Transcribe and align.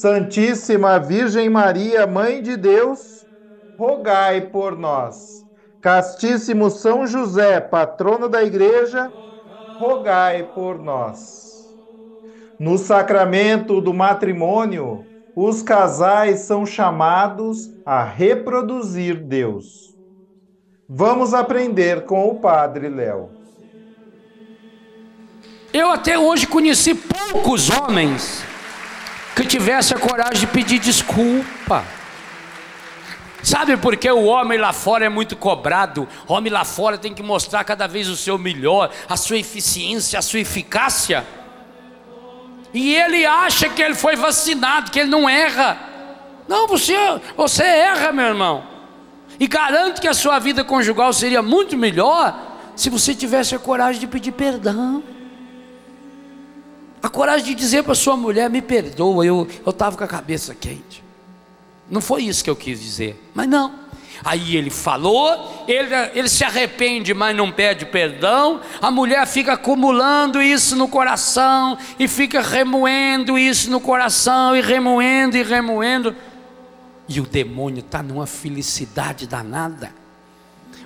Santíssima 0.00 0.98
Virgem 0.98 1.48
Maria, 1.48 2.04
Mãe 2.04 2.42
de 2.42 2.56
Deus, 2.56 3.24
rogai 3.78 4.40
por 4.40 4.76
nós. 4.76 5.44
Castíssimo 5.80 6.68
São 6.68 7.06
José, 7.06 7.60
patrono 7.60 8.28
da 8.28 8.42
Igreja, 8.42 9.12
rogai 9.78 10.50
por 10.52 10.82
nós. 10.82 11.72
No 12.58 12.76
sacramento 12.76 13.80
do 13.80 13.94
matrimônio, 13.94 15.06
os 15.36 15.62
casais 15.62 16.40
são 16.40 16.66
chamados 16.66 17.70
a 17.86 18.02
reproduzir 18.02 19.22
Deus. 19.22 19.94
Vamos 20.88 21.32
aprender 21.32 22.04
com 22.04 22.28
o 22.28 22.40
Padre 22.40 22.88
Léo. 22.88 23.30
Eu 25.72 25.88
até 25.90 26.18
hoje 26.18 26.48
conheci 26.48 26.96
poucos 26.96 27.70
homens 27.70 28.44
que 29.34 29.44
tivessem 29.44 29.96
a 29.96 30.00
coragem 30.00 30.40
de 30.40 30.46
pedir 30.46 30.78
desculpa. 30.78 31.84
Sabe 33.42 33.76
por 33.76 33.96
que 33.96 34.10
o 34.10 34.24
homem 34.24 34.58
lá 34.58 34.72
fora 34.72 35.04
é 35.04 35.08
muito 35.08 35.36
cobrado? 35.36 36.08
O 36.26 36.32
homem 36.32 36.50
lá 36.50 36.64
fora 36.64 36.96
tem 36.96 37.12
que 37.12 37.22
mostrar 37.22 37.62
cada 37.62 37.86
vez 37.86 38.08
o 38.08 38.16
seu 38.16 38.38
melhor, 38.38 38.90
a 39.06 39.16
sua 39.18 39.36
eficiência, 39.36 40.18
a 40.18 40.22
sua 40.22 40.40
eficácia. 40.40 41.26
E 42.72 42.94
ele 42.94 43.26
acha 43.26 43.68
que 43.68 43.82
ele 43.82 43.94
foi 43.94 44.16
vacinado, 44.16 44.90
que 44.90 44.98
ele 44.98 45.10
não 45.10 45.28
erra. 45.28 45.78
Não, 46.48 46.66
você, 46.66 46.94
você 47.36 47.62
erra, 47.62 48.12
meu 48.12 48.24
irmão. 48.24 48.64
E 49.38 49.46
garanto 49.46 50.00
que 50.00 50.08
a 50.08 50.14
sua 50.14 50.38
vida 50.38 50.64
conjugal 50.64 51.12
seria 51.12 51.42
muito 51.42 51.76
melhor 51.76 52.34
se 52.74 52.88
você 52.88 53.14
tivesse 53.14 53.54
a 53.54 53.58
coragem 53.58 54.00
de 54.00 54.06
pedir 54.06 54.32
perdão. 54.32 55.02
A 57.04 57.08
coragem 57.10 57.44
de 57.44 57.54
dizer 57.54 57.82
para 57.82 57.94
sua 57.94 58.16
mulher: 58.16 58.48
me 58.48 58.62
perdoa, 58.62 59.26
eu 59.26 59.46
estava 59.66 59.94
com 59.94 60.04
a 60.04 60.08
cabeça 60.08 60.54
quente. 60.54 61.04
Não 61.90 62.00
foi 62.00 62.22
isso 62.22 62.42
que 62.42 62.48
eu 62.48 62.56
quis 62.56 62.80
dizer, 62.80 63.22
mas 63.34 63.46
não. 63.46 63.74
Aí 64.24 64.56
ele 64.56 64.70
falou, 64.70 65.66
ele, 65.68 65.94
ele 66.14 66.30
se 66.30 66.42
arrepende, 66.44 67.12
mas 67.12 67.36
não 67.36 67.52
pede 67.52 67.84
perdão. 67.84 68.58
A 68.80 68.90
mulher 68.90 69.26
fica 69.26 69.52
acumulando 69.52 70.40
isso 70.40 70.76
no 70.76 70.88
coração 70.88 71.76
e 71.98 72.08
fica 72.08 72.40
remoendo 72.40 73.36
isso 73.36 73.70
no 73.70 73.80
coração 73.80 74.56
e 74.56 74.62
remoendo 74.62 75.36
e 75.36 75.42
remoendo. 75.42 76.16
E 77.06 77.20
o 77.20 77.26
demônio 77.26 77.80
está 77.80 78.02
numa 78.02 78.26
felicidade 78.26 79.26
danada. 79.26 79.92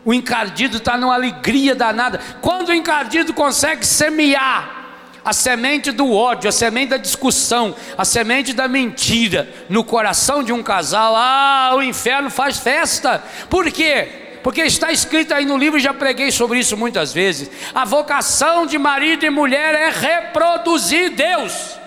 O 0.05 0.13
encardido 0.13 0.79
está 0.79 0.99
numa 0.99 1.15
alegria 1.15 1.77
danada. 1.77 2.19
Quando 2.41 2.71
o 2.71 2.75
encardido 2.75 3.33
consegue 3.33 3.87
semear 3.87 4.78
a 5.25 5.33
semente 5.33 5.91
do 5.91 6.13
ódio, 6.13 6.49
a 6.49 6.53
semente 6.53 6.91
da 6.91 6.97
discussão, 6.97 7.75
a 7.97 8.05
semente 8.05 8.53
da 8.53 8.69
mentira 8.69 9.49
no 9.69 9.85
coração 9.85 10.43
de 10.43 10.53
um 10.53 10.63
casal, 10.63 11.15
ah, 11.17 11.73
o 11.75 11.83
inferno 11.83 12.31
faz 12.31 12.59
festa. 12.59 13.23
Por 13.51 13.71
quê? 13.71 14.39
Porque 14.43 14.63
está 14.63 14.93
escrito 14.93 15.35
aí 15.35 15.45
no 15.45 15.57
livro, 15.57 15.79
já 15.79 15.93
preguei 15.93 16.31
sobre 16.31 16.59
isso 16.59 16.77
muitas 16.77 17.13
vezes. 17.13 17.51
A 17.75 17.85
vocação 17.85 18.67
de 18.67 18.79
marido 18.79 19.27
e 19.27 19.31
mulher 19.31 19.75
é 19.75 19.91
reproduzir 19.91 21.11
Deus. 21.11 21.79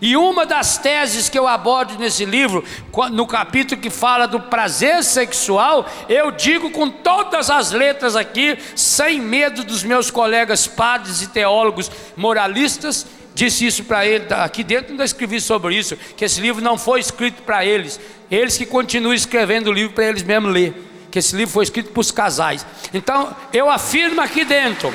E 0.00 0.16
uma 0.16 0.46
das 0.46 0.78
teses 0.78 1.28
que 1.28 1.38
eu 1.38 1.46
abordo 1.46 1.98
nesse 1.98 2.24
livro, 2.24 2.64
no 3.10 3.26
capítulo 3.26 3.80
que 3.80 3.90
fala 3.90 4.26
do 4.26 4.38
prazer 4.40 5.02
sexual, 5.02 5.86
eu 6.08 6.30
digo 6.30 6.70
com 6.70 6.88
todas 6.88 7.50
as 7.50 7.72
letras 7.72 8.14
aqui, 8.14 8.56
sem 8.76 9.20
medo 9.20 9.64
dos 9.64 9.82
meus 9.82 10.10
colegas 10.10 10.66
padres 10.66 11.22
e 11.22 11.28
teólogos 11.28 11.90
moralistas, 12.16 13.06
disse 13.34 13.66
isso 13.66 13.84
para 13.84 14.06
ele, 14.06 14.26
aqui 14.34 14.64
dentro 14.64 14.92
ainda 14.92 15.04
escrevi 15.04 15.40
sobre 15.40 15.76
isso, 15.76 15.96
que 16.16 16.24
esse 16.24 16.40
livro 16.40 16.62
não 16.62 16.78
foi 16.78 17.00
escrito 17.00 17.42
para 17.42 17.64
eles, 17.64 18.00
eles 18.30 18.56
que 18.56 18.66
continuam 18.66 19.14
escrevendo 19.14 19.68
o 19.68 19.72
livro 19.72 19.94
para 19.94 20.06
eles 20.06 20.22
mesmos 20.22 20.52
ler, 20.52 20.74
que 21.10 21.18
esse 21.18 21.34
livro 21.34 21.52
foi 21.52 21.64
escrito 21.64 21.90
para 21.90 22.00
os 22.00 22.10
casais. 22.10 22.64
Então, 22.92 23.34
eu 23.52 23.70
afirmo 23.70 24.20
aqui 24.20 24.44
dentro, 24.44 24.92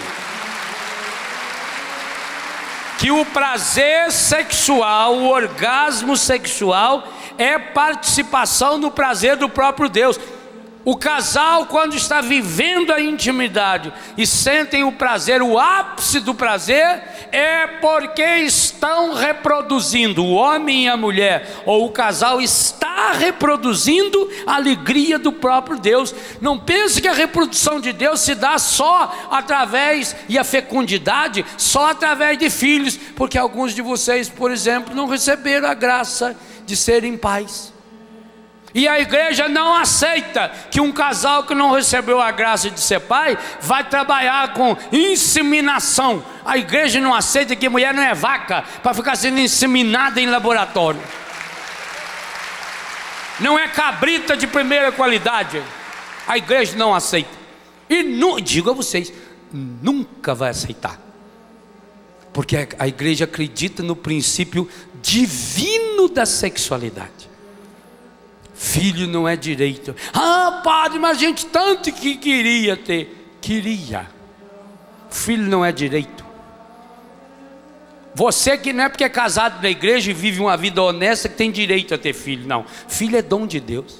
que 3.04 3.12
o 3.12 3.26
prazer 3.26 4.14
sexual, 4.14 5.18
o 5.18 5.28
orgasmo 5.28 6.16
sexual, 6.16 7.06
é 7.38 7.60
participação 7.60 8.78
no 8.78 8.90
prazer 8.90 9.36
do 9.36 9.50
próprio 9.50 9.90
Deus. 9.90 10.18
O 10.86 10.98
casal, 10.98 11.68
quando 11.68 11.96
está 11.96 12.20
vivendo 12.20 12.92
a 12.92 13.00
intimidade 13.00 13.94
e 14.18 14.28
sentem 14.28 14.84
o 14.84 14.92
prazer, 14.92 15.42
o 15.42 15.58
ápice 15.58 16.20
do 16.20 16.36
prazer, 16.36 17.02
é 17.32 17.68
porque 17.68 18.22
estão 18.22 19.14
reproduzindo, 19.14 20.24
o 20.24 20.34
homem 20.34 20.86
e 20.86 20.90
a 20.90 20.98
mulher, 20.98 21.62
ou 21.66 21.86
o 21.86 21.92
casal 21.92 22.42
está 22.42 23.14
reproduzindo 23.14 24.30
a 24.46 24.56
alegria 24.56 25.18
do 25.18 25.32
próprio 25.32 25.80
Deus. 25.80 26.14
Não 26.42 26.60
pense 26.60 27.02
que 27.02 27.08
a 27.08 27.14
reprodução 27.14 27.80
de 27.80 27.94
Deus 27.94 28.20
se 28.20 28.36
dá 28.36 28.58
só 28.58 29.30
através, 29.32 30.14
e 30.28 30.38
a 30.38 30.44
fecundidade, 30.44 31.46
só 31.58 31.92
através 31.92 32.38
de 32.38 32.50
filhos, 32.50 32.98
porque 33.16 33.38
alguns 33.38 33.74
de 33.74 33.82
vocês, 33.82 34.28
por 34.28 34.52
exemplo, 34.52 34.94
não 34.94 35.08
receberam 35.08 35.70
a 35.70 35.74
graça 35.74 36.36
de 36.66 36.76
serem 36.76 37.16
pais. 37.18 37.73
E 38.74 38.88
a 38.88 39.00
igreja 39.00 39.48
não 39.48 39.76
aceita 39.76 40.52
que 40.72 40.82
um 40.82 40.92
casal 40.92 41.44
que 41.44 41.54
não 41.54 41.72
recebeu 41.72 42.20
a 42.20 42.32
graça 42.32 42.72
de 42.72 42.80
ser 42.80 43.02
pai 43.02 43.38
vai 43.62 43.84
trabalhar 43.84 44.54
com 44.54 44.76
inseminação. 44.92 46.24
A 46.44 46.58
igreja 46.58 47.00
não 47.00 47.14
aceita 47.14 47.56
que 47.56 47.70
mulher 47.70 47.94
não 47.94 48.02
é 48.02 48.16
vaca 48.16 48.64
para 48.82 48.94
ficar 48.96 49.16
sendo 49.16 49.40
inseminada 49.40 50.20
em 50.20 50.26
laboratório. 50.26 51.00
Não 53.40 53.60
é 53.60 53.68
cabrita 53.68 54.36
de 54.36 54.48
primeira 54.48 54.92
qualidade. 54.92 55.62
A 56.28 56.38
igreja 56.38 56.76
não 56.76 56.96
aceita. 56.96 57.30
E 57.88 58.02
não, 58.02 58.40
digo 58.40 58.72
a 58.72 58.74
vocês, 58.74 59.14
nunca 59.52 60.34
vai 60.34 60.50
aceitar. 60.50 61.00
Porque 62.32 62.68
a 62.80 62.88
igreja 62.88 63.26
acredita 63.26 63.84
no 63.84 63.96
princípio 63.96 64.68
divino 65.00 66.10
da 66.10 66.26
sexualidade. 66.26 67.33
Filho 68.64 69.08
não 69.08 69.28
é 69.28 69.36
direito. 69.36 69.94
Ah, 70.14 70.62
padre, 70.64 70.98
mas 70.98 71.18
a 71.18 71.20
gente 71.20 71.48
tanto 71.48 71.92
que 71.92 72.16
queria 72.16 72.78
ter. 72.78 73.36
Queria. 73.42 74.10
Filho 75.12 75.44
não 75.44 75.66
é 75.66 75.72
direito. 75.74 76.24
Você 78.16 78.58
que 78.58 78.72
não 78.72 78.86
é 78.86 78.90
porque 78.90 79.04
é 79.04 79.10
casado 79.10 79.62
na 79.62 79.70
igreja 79.70 80.12
e 80.12 80.14
vive 80.14 80.40
uma 80.40 80.56
vida 80.56 80.82
honesta 80.82 81.28
que 81.28 81.36
tem 81.36 81.52
direito 81.52 81.94
a 81.94 81.98
ter 81.98 82.14
filho. 82.14 82.48
Não. 82.48 82.66
Filho 82.88 83.18
é 83.18 83.22
dom 83.22 83.46
de 83.46 83.60
Deus. 83.60 83.98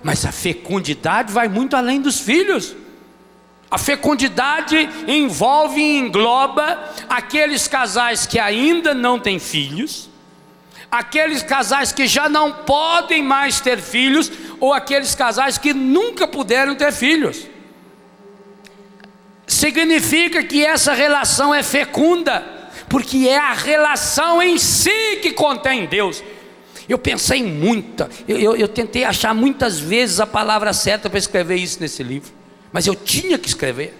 Mas 0.00 0.24
a 0.24 0.30
fecundidade 0.30 1.32
vai 1.32 1.48
muito 1.48 1.74
além 1.74 2.00
dos 2.00 2.20
filhos. 2.20 2.76
A 3.68 3.78
fecundidade 3.78 4.88
envolve 5.08 5.80
e 5.80 5.98
engloba 5.98 6.78
aqueles 7.08 7.66
casais 7.66 8.26
que 8.26 8.38
ainda 8.38 8.94
não 8.94 9.18
têm 9.18 9.40
filhos 9.40 10.11
aqueles 10.92 11.42
casais 11.42 11.90
que 11.90 12.06
já 12.06 12.28
não 12.28 12.52
podem 12.52 13.22
mais 13.22 13.62
ter 13.62 13.78
filhos, 13.80 14.30
ou 14.60 14.74
aqueles 14.74 15.14
casais 15.14 15.56
que 15.56 15.72
nunca 15.72 16.28
puderam 16.28 16.74
ter 16.74 16.92
filhos. 16.92 17.46
Significa 19.46 20.44
que 20.44 20.62
essa 20.62 20.92
relação 20.92 21.54
é 21.54 21.62
fecunda, 21.62 22.44
porque 22.90 23.26
é 23.26 23.38
a 23.38 23.54
relação 23.54 24.42
em 24.42 24.58
si 24.58 25.16
que 25.22 25.32
contém 25.32 25.86
Deus. 25.86 26.22
Eu 26.86 26.98
pensei 26.98 27.42
muita, 27.42 28.10
eu, 28.28 28.38
eu, 28.38 28.56
eu 28.56 28.68
tentei 28.68 29.04
achar 29.04 29.34
muitas 29.34 29.78
vezes 29.78 30.20
a 30.20 30.26
palavra 30.26 30.74
certa 30.74 31.08
para 31.08 31.18
escrever 31.18 31.56
isso 31.56 31.80
nesse 31.80 32.02
livro, 32.02 32.30
mas 32.70 32.86
eu 32.86 32.94
tinha 32.94 33.38
que 33.38 33.48
escrever. 33.48 33.96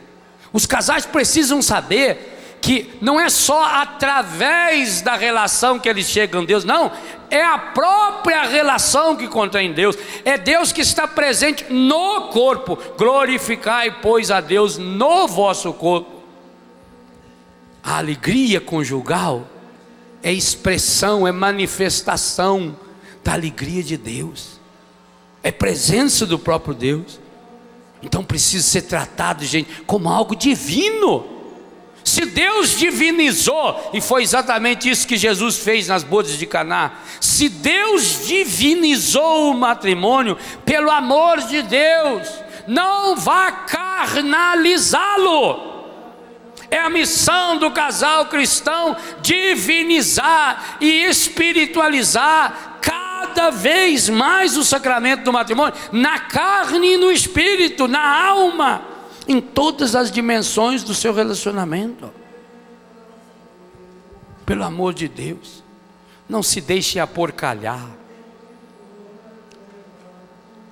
Os 0.53 0.67
casais 0.67 1.07
precisam 1.07 1.63
saber 1.63 2.42
que 2.63 2.95
não 3.01 3.19
é 3.19 3.29
só 3.29 3.65
através 3.65 5.03
da 5.03 5.17
relação 5.17 5.81
que 5.81 5.89
eles 5.89 6.09
chegam 6.09 6.43
a 6.43 6.45
Deus, 6.45 6.65
não, 6.65 6.93
é 7.29 7.45
a 7.45 7.59
própria 7.59 8.45
relação 8.45 9.17
que 9.17 9.27
contém 9.27 9.73
Deus, 9.73 9.99
é 10.25 10.39
Deus 10.39 10.71
que 10.71 10.81
está 10.81 11.09
presente 11.09 11.65
no 11.69 12.29
corpo. 12.29 12.79
Glorificai, 12.97 14.01
pois, 14.01 14.31
a 14.31 14.41
Deus 14.41 14.79
no 14.79 15.27
vosso 15.27 15.73
corpo. 15.73 16.23
A 17.83 17.99
alegria 17.99 18.61
conjugal 18.61 19.49
é 20.23 20.33
expressão, 20.33 21.27
é 21.27 21.33
manifestação 21.33 22.77
da 23.25 23.33
alegria 23.33 23.83
de 23.83 23.97
Deus, 23.97 24.61
é 25.43 25.51
presença 25.51 26.25
do 26.25 26.39
próprio 26.39 26.75
Deus. 26.75 27.19
Então 28.01 28.23
precisa 28.23 28.63
ser 28.63 28.83
tratado, 28.83 29.45
gente, 29.45 29.83
como 29.85 30.09
algo 30.09 30.37
divino. 30.37 31.42
Se 32.05 32.25
Deus 32.25 32.77
divinizou, 32.77 33.91
e 33.93 34.01
foi 34.01 34.23
exatamente 34.23 34.89
isso 34.91 35.07
que 35.07 35.17
Jesus 35.17 35.59
fez 35.59 35.87
nas 35.89 36.03
bodas 36.03 36.37
de 36.37 36.47
Caná, 36.47 36.93
se 37.21 37.49
Deus 37.49 38.27
divinizou 38.27 39.53
o 39.53 39.55
matrimônio, 39.55 40.37
pelo 40.65 40.91
amor 40.91 41.41
de 41.43 41.63
Deus, 41.63 42.29
não 42.67 43.15
vá 43.17 43.53
carnalizá-lo. 43.53 45.71
É 46.71 46.79
a 46.79 46.91
missão 46.91 47.59
do 47.59 47.71
casal 47.71 48.27
cristão 48.27 48.97
divinizar 49.21 50.79
e 50.81 51.05
espiritualizar 51.05 52.79
cada 52.81 53.51
vez 53.51 54.09
mais 54.09 54.57
o 54.57 54.65
sacramento 54.65 55.23
do 55.23 55.33
matrimônio, 55.33 55.75
na 55.93 56.19
carne 56.19 56.95
e 56.95 56.97
no 56.97 57.13
espírito, 57.13 57.87
na 57.87 58.27
alma 58.27 58.92
em 59.27 59.41
todas 59.41 59.95
as 59.95 60.11
dimensões 60.11 60.83
do 60.83 60.95
seu 60.95 61.13
relacionamento. 61.13 62.11
Pelo 64.45 64.65
amor 64.65 64.93
de 64.93 65.09
Deus, 65.09 65.63
não 66.29 66.43
se 66.43 66.61
deixe 66.61 66.99
aporcalhar. 66.99 67.89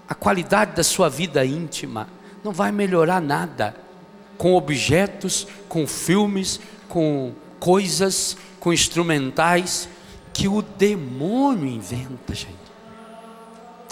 A 0.08 0.14
qualidade 0.14 0.74
da 0.74 0.82
sua 0.82 1.08
vida 1.08 1.44
íntima 1.44 2.08
não 2.42 2.52
vai 2.52 2.72
melhorar 2.72 3.20
nada 3.20 3.76
com 4.36 4.54
objetos, 4.54 5.46
com 5.68 5.86
filmes, 5.86 6.58
com 6.88 7.32
coisas, 7.60 8.36
com 8.58 8.72
instrumentais 8.72 9.88
que 10.32 10.48
o 10.48 10.62
demônio 10.62 11.66
inventa, 11.66 12.34
gente. 12.34 12.56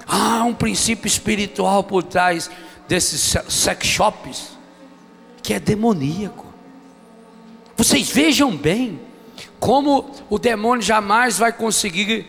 Há 0.06 0.43
um 0.44 0.55
princípio 0.55 1.06
espiritual 1.06 1.84
por 1.84 2.02
trás 2.02 2.50
desses 2.88 3.37
sex 3.49 3.87
shops, 3.87 4.58
que 5.43 5.52
é 5.52 5.61
demoníaco. 5.61 6.46
Vocês 7.76 8.11
vejam 8.11 8.56
bem 8.56 8.99
como 9.61 10.11
o 10.31 10.38
demônio 10.38 10.82
jamais 10.82 11.38
vai 11.38 11.52
conseguir 11.52 12.26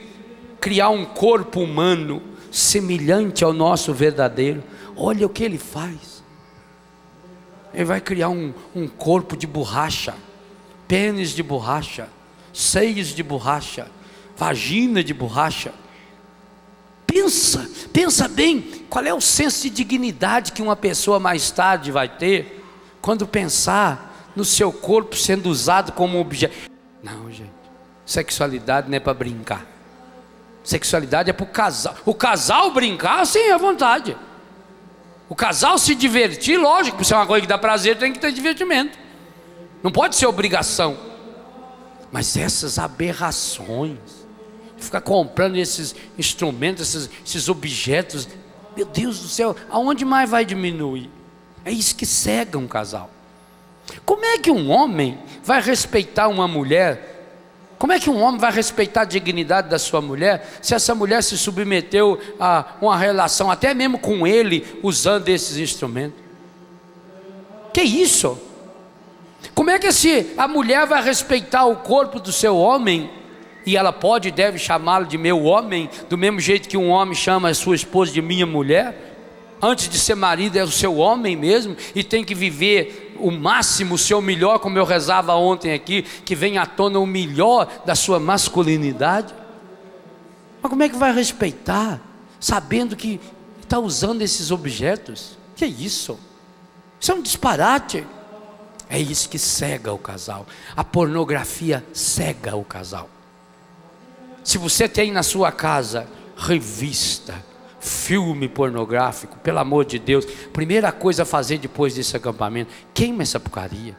criar 0.60 0.90
um 0.90 1.06
corpo 1.06 1.62
humano 1.62 2.22
semelhante 2.52 3.44
ao 3.44 3.54
nosso 3.54 3.94
verdadeiro. 3.94 4.62
Olha 4.96 5.26
o 5.26 5.30
que 5.30 5.44
ele 5.44 5.58
faz. 5.58 6.22
Ele 7.74 7.86
vai 7.86 8.02
criar 8.02 8.30
um, 8.30 8.54
um 8.76 8.88
corpo 8.88 9.38
de 9.38 9.48
borracha, 9.48 10.16
pênis 10.88 11.32
de 11.32 11.42
borracha, 11.42 12.10
seios 12.52 13.08
de 13.08 13.24
borracha, 13.24 13.90
vagina 14.36 15.04
de 15.04 15.14
borracha 15.14 15.72
Pensa, 17.12 17.68
pensa 17.92 18.28
bem, 18.28 18.86
qual 18.88 19.04
é 19.04 19.14
o 19.14 19.20
senso 19.20 19.64
de 19.64 19.72
dignidade 19.72 20.52
que 20.52 20.62
uma 20.62 20.76
pessoa 20.76 21.20
mais 21.20 21.50
tarde 21.50 21.92
vai 21.92 22.08
ter 22.08 22.64
quando 23.02 23.26
pensar 23.26 24.32
no 24.36 24.46
seu 24.46 24.72
corpo 24.72 25.16
sendo 25.16 25.50
usado 25.50 25.92
como 25.92 26.20
objeto. 26.20 26.70
Não, 27.02 27.32
gente. 27.32 27.50
Sexualidade 28.06 28.90
não 28.90 28.96
é 28.96 29.00
para 29.00 29.14
brincar. 29.14 29.66
Sexualidade 30.64 31.30
é 31.30 31.34
para 31.34 31.44
o 31.44 31.48
casal. 31.48 31.96
O 32.06 32.14
casal 32.14 32.72
brincar, 32.72 33.26
sim, 33.26 33.50
à 33.50 33.58
vontade. 33.58 34.16
O 35.28 35.36
casal 35.36 35.78
se 35.78 35.96
divertir, 35.96 36.58
lógico, 36.60 37.04
se 37.04 37.14
é 37.14 37.18
uma 37.18 37.28
coisa 37.28 37.42
que 37.42 37.48
dá 37.48 37.58
prazer, 37.58 37.98
tem 37.98 38.14
que 38.14 38.20
ter 38.20 38.32
divertimento. 38.32 38.98
Não 39.82 39.92
pode 39.92 40.16
ser 40.16 40.26
obrigação. 40.26 40.98
Mas 42.12 42.36
essas 42.36 42.80
aberrações, 42.80 44.00
ficar 44.80 45.02
comprando 45.02 45.58
esses 45.58 45.96
instrumentos, 46.18 46.88
esses, 46.88 47.10
esses 47.26 47.50
objetos. 47.50 48.28
Meu 48.76 48.86
Deus 48.86 49.20
do 49.20 49.28
céu, 49.28 49.56
aonde 49.70 50.06
mais 50.06 50.30
vai 50.30 50.46
diminuir? 50.46 51.10
É 51.66 51.72
isso 51.72 51.96
que 51.96 52.06
cega 52.06 52.58
um 52.58 52.68
casal. 52.68 53.10
Como 54.06 54.24
é 54.26 54.38
que 54.38 54.52
um 54.52 54.70
homem 54.70 55.18
vai 55.44 55.62
respeitar 55.62 56.28
uma 56.28 56.48
mulher? 56.48 57.10
Como 57.78 57.94
é 57.94 58.00
que 58.00 58.10
um 58.10 58.22
homem 58.22 58.40
vai 58.40 58.52
respeitar 58.52 59.02
a 59.02 59.06
dignidade 59.06 59.70
da 59.70 59.80
sua 59.80 60.02
mulher 60.02 60.60
se 60.62 60.76
essa 60.76 60.94
mulher 60.94 61.24
se 61.24 61.38
submeteu 61.38 62.20
a 62.40 62.76
uma 62.82 62.98
relação, 62.98 63.50
até 63.50 63.74
mesmo 63.74 63.98
com 63.98 64.28
ele, 64.28 64.80
usando 64.84 65.30
esses 65.30 65.58
instrumentos? 65.58 66.20
Que 67.74 67.82
isso? 67.82 68.38
Como 69.56 69.70
é 69.70 69.80
que 69.80 69.92
se 69.92 70.34
a 70.38 70.48
mulher 70.48 70.86
vai 70.86 71.02
respeitar 71.02 71.66
o 71.66 71.78
corpo 71.78 72.20
do 72.20 72.32
seu 72.32 72.58
homem 72.58 73.10
e 73.70 73.78
ela 73.78 73.94
pode 73.94 74.30
e 74.30 74.32
deve 74.32 74.58
chamá-lo 74.58 75.06
de 75.06 75.16
meu 75.16 75.44
homem, 75.44 75.88
do 76.10 76.18
mesmo 76.18 76.40
jeito 76.40 76.68
que 76.68 76.76
um 76.76 76.90
homem 76.90 77.14
chama 77.14 77.50
a 77.50 77.54
sua 77.54 77.76
esposa 77.76 78.12
de 78.12 78.20
minha 78.20 78.48
mulher. 78.48 79.16
Antes 79.62 79.88
de 79.88 80.00
ser 80.00 80.16
marido, 80.16 80.58
é 80.58 80.64
o 80.64 80.72
seu 80.72 80.98
homem 80.98 81.36
mesmo, 81.36 81.78
e 81.94 82.04
tem 82.04 82.24
que 82.24 82.34
viver 82.34 83.16
o 83.20 83.30
máximo, 83.30 83.94
o 83.94 83.98
seu 83.98 84.24
melhor, 84.24 84.58
como 84.58 84.80
eu 84.80 84.86
rezava 84.86 85.36
ontem 85.36 85.72
aqui, 85.72 86.02
que 86.02 86.34
vem 86.34 86.58
à 86.58 86.66
tona 86.66 86.98
o 86.98 87.06
melhor 87.06 87.68
da 87.86 87.94
sua 87.94 88.20
masculinidade. 88.20 89.36
Mas 90.64 90.70
como 90.72 90.82
é 90.82 90.90
que 90.90 90.98
vai 90.98 91.14
respeitar, 91.14 92.02
sabendo 92.40 92.96
que 92.96 93.20
está 93.62 93.78
usando 93.78 94.24
esses 94.24 94.50
objetos? 94.50 95.38
Que 95.56 95.66
é 95.66 95.68
isso? 95.68 96.20
Isso 97.00 97.12
é 97.12 97.14
um 97.14 97.22
disparate. 97.22 98.04
É 98.90 98.98
isso 98.98 99.30
que 99.30 99.38
cega 99.38 99.94
o 99.94 100.00
casal. 100.00 100.48
A 100.76 100.84
pornografia 100.84 101.86
cega 101.94 102.56
o 102.56 102.64
casal. 102.66 103.08
Se 104.44 104.58
você 104.58 104.88
tem 104.88 105.12
na 105.12 105.24
sua 105.24 105.52
casa 105.52 106.08
revista, 106.36 107.44
filme 107.80 108.48
pornográfico, 108.48 109.38
pelo 109.40 109.60
amor 109.60 109.86
de 109.86 110.00
Deus, 110.00 110.26
primeira 110.54 110.92
coisa 110.92 111.24
a 111.24 111.26
fazer 111.26 111.58
depois 111.58 111.96
desse 111.96 112.16
acampamento, 112.16 112.72
queima 112.94 113.24
essa 113.24 113.40
porcaria. 113.40 113.96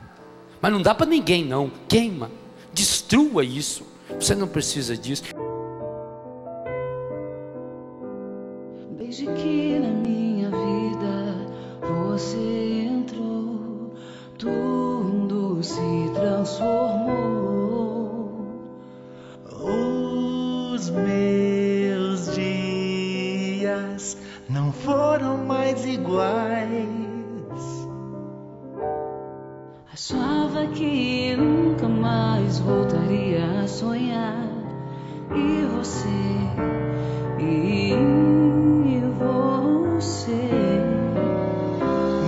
Mas 0.61 0.73
não 0.73 0.83
dá 0.83 0.95
para 0.95 1.07
ninguém 1.07 1.45
não, 1.45 1.71
queima, 1.89 2.31
destrua 2.73 3.45
isso. 3.45 3.85
Você 4.19 4.35
não 4.35 4.49
precisa 4.49 4.97
disso. 4.97 5.25
Desde 8.99 9.27
que 9.27 9.79
na 9.79 9.89
minha 9.89 10.51
vida 10.51 11.47
você 11.83 12.87
entrou, 12.89 13.95
tudo 14.37 15.63
se 15.63 16.11
transformou. 16.15 17.10
Não 24.51 24.73
foram 24.73 25.39
mais 25.39 25.87
iguais. 25.87 26.89
Achava 29.93 30.67
que 30.67 31.37
nunca 31.37 31.89
mais 31.89 32.59
voltaria 32.59 33.63
a 33.63 33.69
sonhar. 33.69 34.49
E 35.33 35.65
você, 35.67 36.09
e 37.39 37.95
você 39.95 40.33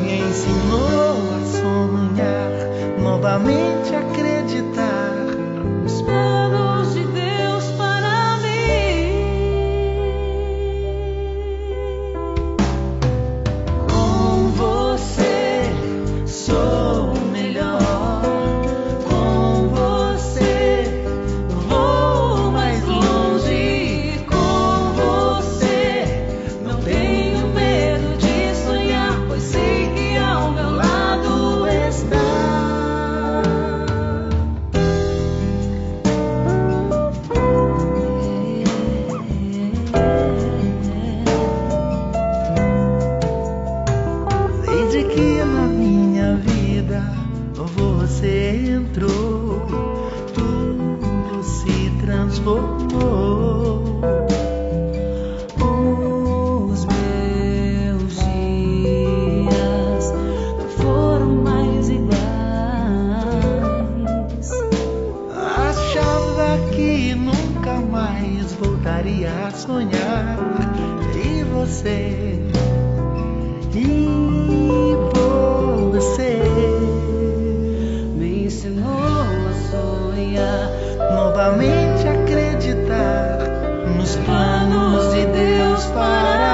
me 0.02 0.21
ensinou 0.21 1.17
a 1.35 1.45
sonhar 1.45 3.00
novamente 3.00 3.95
a 3.97 4.02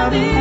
para 0.09 0.38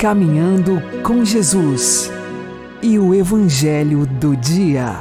Caminhando 0.00 0.80
com 1.04 1.24
Jesus 1.24 2.08
e 2.80 3.00
o 3.00 3.12
Evangelho 3.12 4.06
do 4.06 4.36
Dia. 4.36 4.92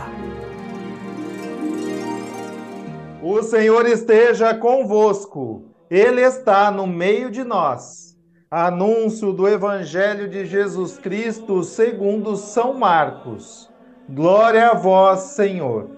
O 3.21 3.43
Senhor 3.43 3.85
esteja 3.85 4.55
convosco, 4.55 5.65
Ele 5.87 6.21
está 6.21 6.71
no 6.71 6.87
meio 6.87 7.29
de 7.29 7.43
nós. 7.43 8.17
Anúncio 8.49 9.31
do 9.31 9.47
Evangelho 9.47 10.27
de 10.27 10.47
Jesus 10.47 10.97
Cristo 10.97 11.63
segundo 11.63 12.35
São 12.35 12.73
Marcos. 12.73 13.69
Glória 14.09 14.69
a 14.69 14.73
vós, 14.73 15.19
Senhor. 15.35 15.91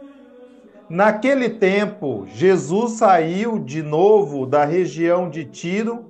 Naquele 0.90 1.48
tempo, 1.48 2.26
Jesus 2.28 2.98
saiu 2.98 3.60
de 3.60 3.82
novo 3.82 4.46
da 4.46 4.66
região 4.66 5.30
de 5.30 5.46
Tiro, 5.46 6.10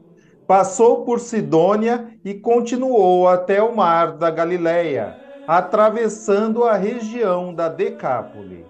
passou 0.50 1.06
por 1.06 1.20
Sidônia 1.20 2.08
e 2.26 2.34
continuou 2.34 3.28
até 3.28 3.62
o 3.62 3.76
mar 3.76 4.14
da 4.14 4.32
Galileia, 4.32 5.16
atravessando 5.48 6.64
a 6.64 6.74
região 6.74 7.54
da 7.54 7.70
Decápole. 7.70 8.66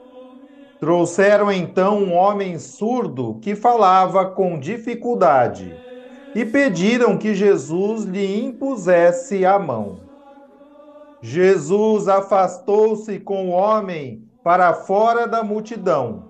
Trouxeram 0.77 1.49
então 1.49 1.99
um 1.99 2.13
homem 2.13 2.59
surdo 2.59 3.39
que 3.41 3.55
falava 3.55 4.25
com 4.25 4.59
dificuldade 4.59 5.73
e 6.35 6.43
pediram 6.43 7.17
que 7.17 7.33
Jesus 7.33 8.03
lhe 8.03 8.43
impusesse 8.43 9.45
a 9.45 9.57
mão. 9.57 10.01
Jesus 11.21 12.09
afastou-se 12.09 13.21
com 13.21 13.51
o 13.51 13.51
homem 13.51 14.27
para 14.43 14.73
fora 14.73 15.25
da 15.25 15.45
multidão. 15.45 16.25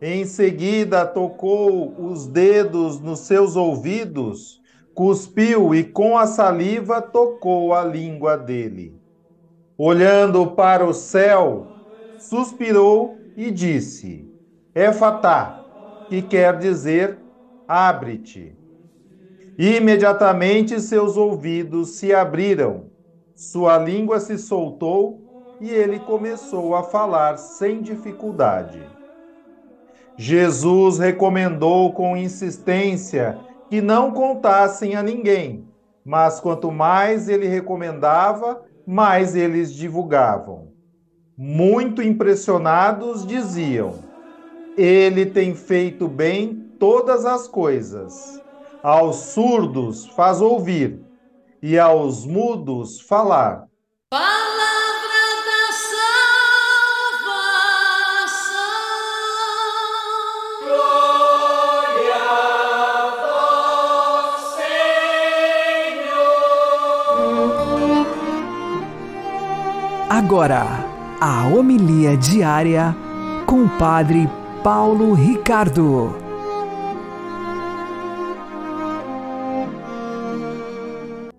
Em 0.00 0.24
seguida, 0.24 1.04
tocou 1.04 1.94
os 1.98 2.26
dedos 2.26 2.98
nos 2.98 3.20
seus 3.20 3.56
ouvidos, 3.56 4.64
cuspiu 4.96 5.74
e 5.74 5.84
com 5.84 6.16
a 6.16 6.26
saliva 6.26 7.02
tocou 7.02 7.74
a 7.74 7.84
língua 7.84 8.34
dele. 8.34 8.98
Olhando 9.76 10.52
para 10.52 10.86
o 10.86 10.94
céu, 10.94 11.66
suspirou 12.16 13.18
e 13.36 13.50
disse: 13.50 14.26
Éfatá, 14.74 15.62
que 16.08 16.22
quer 16.22 16.58
dizer 16.58 17.18
abre-te. 17.68 18.56
Imediatamente 19.58 20.80
seus 20.80 21.18
ouvidos 21.18 21.96
se 21.96 22.14
abriram, 22.14 22.86
sua 23.34 23.76
língua 23.76 24.18
se 24.18 24.38
soltou 24.38 25.20
e 25.60 25.68
ele 25.68 26.00
começou 26.00 26.74
a 26.74 26.82
falar 26.82 27.36
sem 27.36 27.82
dificuldade. 27.82 28.80
Jesus 30.16 30.98
recomendou 30.98 31.92
com 31.92 32.16
insistência 32.16 33.38
que 33.68 33.80
não 33.80 34.12
contassem 34.12 34.94
a 34.94 35.02
ninguém, 35.02 35.66
mas 36.04 36.40
quanto 36.40 36.70
mais 36.70 37.28
ele 37.28 37.46
recomendava, 37.46 38.62
mais 38.86 39.34
eles 39.34 39.74
divulgavam. 39.74 40.72
Muito 41.36 42.00
impressionados, 42.00 43.26
diziam: 43.26 43.94
Ele 44.76 45.26
tem 45.26 45.54
feito 45.54 46.08
bem 46.08 46.54
todas 46.78 47.24
as 47.24 47.48
coisas. 47.48 48.40
Aos 48.82 49.16
surdos 49.16 50.06
faz 50.14 50.40
ouvir, 50.40 51.00
e 51.60 51.78
aos 51.78 52.24
mudos 52.24 53.00
falar. 53.00 53.66
Agora, 70.26 70.66
a 71.20 71.46
homilia 71.46 72.16
diária 72.16 72.92
com 73.46 73.62
o 73.62 73.78
Padre 73.78 74.28
Paulo 74.60 75.14
Ricardo. 75.14 76.16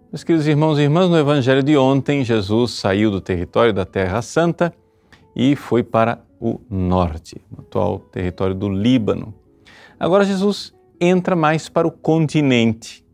Meus 0.09 0.23
queridos 0.23 0.47
irmãos 0.47 0.79
e 0.79 0.83
irmãs, 0.83 1.09
no 1.09 1.17
Evangelho 1.17 1.61
de 1.61 1.75
ontem, 1.75 2.23
Jesus 2.23 2.75
saiu 2.75 3.11
do 3.11 3.19
território 3.19 3.73
da 3.73 3.83
Terra 3.83 4.21
Santa 4.21 4.73
e 5.35 5.53
foi 5.53 5.83
para 5.83 6.23
o 6.39 6.61
norte, 6.69 7.41
o 7.51 7.59
atual 7.59 7.99
território 7.99 8.55
do 8.55 8.69
Líbano. 8.69 9.33
Agora 9.99 10.23
Jesus 10.23 10.73
entra 10.97 11.35
mais 11.35 11.67
para 11.67 11.85
o 11.85 11.91
continente 11.91 13.05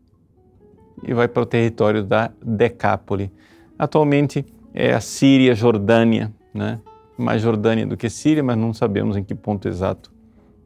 e 1.02 1.12
vai 1.12 1.26
para 1.26 1.42
o 1.42 1.46
território 1.46 2.04
da 2.04 2.30
Decápole. 2.40 3.32
Atualmente 3.76 4.46
é 4.74 4.92
a 4.92 5.00
Síria, 5.00 5.54
Jordânia, 5.54 6.34
né? 6.52 6.80
mais 7.16 7.40
Jordânia 7.40 7.86
do 7.86 7.96
que 7.96 8.10
Síria, 8.10 8.42
mas 8.42 8.58
não 8.58 8.74
sabemos 8.74 9.16
em 9.16 9.22
que 9.22 9.34
ponto 9.34 9.68
exato 9.68 10.12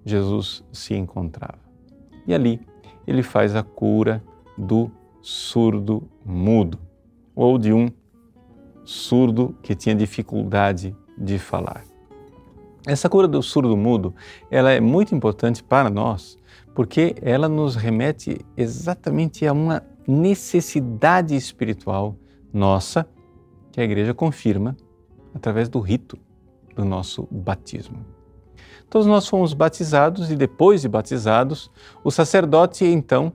Jesus 0.03 0.65
se 0.73 0.95
encontrava. 0.95 1.59
E 2.27 2.35
ali 2.35 2.61
ele 3.07 3.23
faz 3.23 3.55
a 3.55 3.63
cura 3.63 4.25
do 4.57 4.91
surdo 5.21 6.09
mudo 6.25 6.79
ou 7.37 7.59
de 7.59 7.73
um 7.73 7.89
surdo 8.83 9.55
que 9.63 9.75
tinha 9.75 9.95
dificuldade 9.95 10.97
de 11.17 11.39
falar. 11.39 11.85
Essa 12.87 13.09
cura 13.09 13.29
do 13.29 13.43
surdo 13.43 13.77
mudo, 13.77 14.15
ela 14.51 14.71
é 14.71 14.81
muito 14.81 15.15
importante 15.15 15.63
para 15.63 15.91
nós, 15.91 16.39
porque 16.75 17.15
ela 17.21 17.49
nos 17.49 17.77
remete 17.77 18.41
exatamente 18.57 19.47
a 19.47 19.53
uma 19.53 19.83
necessidade 20.07 21.37
espiritual 21.37 22.17
nossa 22.51 23.07
que 23.79 23.83
a 23.83 23.85
igreja 23.85 24.13
confirma 24.13 24.77
através 25.33 25.69
do 25.69 25.79
rito 25.79 26.19
do 26.75 26.85
nosso 26.85 27.29
batismo. 27.31 28.05
Todos 28.91 29.07
nós 29.07 29.29
fomos 29.29 29.55
batizados 29.55 30.33
e 30.33 30.37
depois 30.37 30.83
de 30.83 30.89
batizados, 30.89 31.71
o 32.03 32.11
sacerdote 32.11 32.85
então 32.85 33.33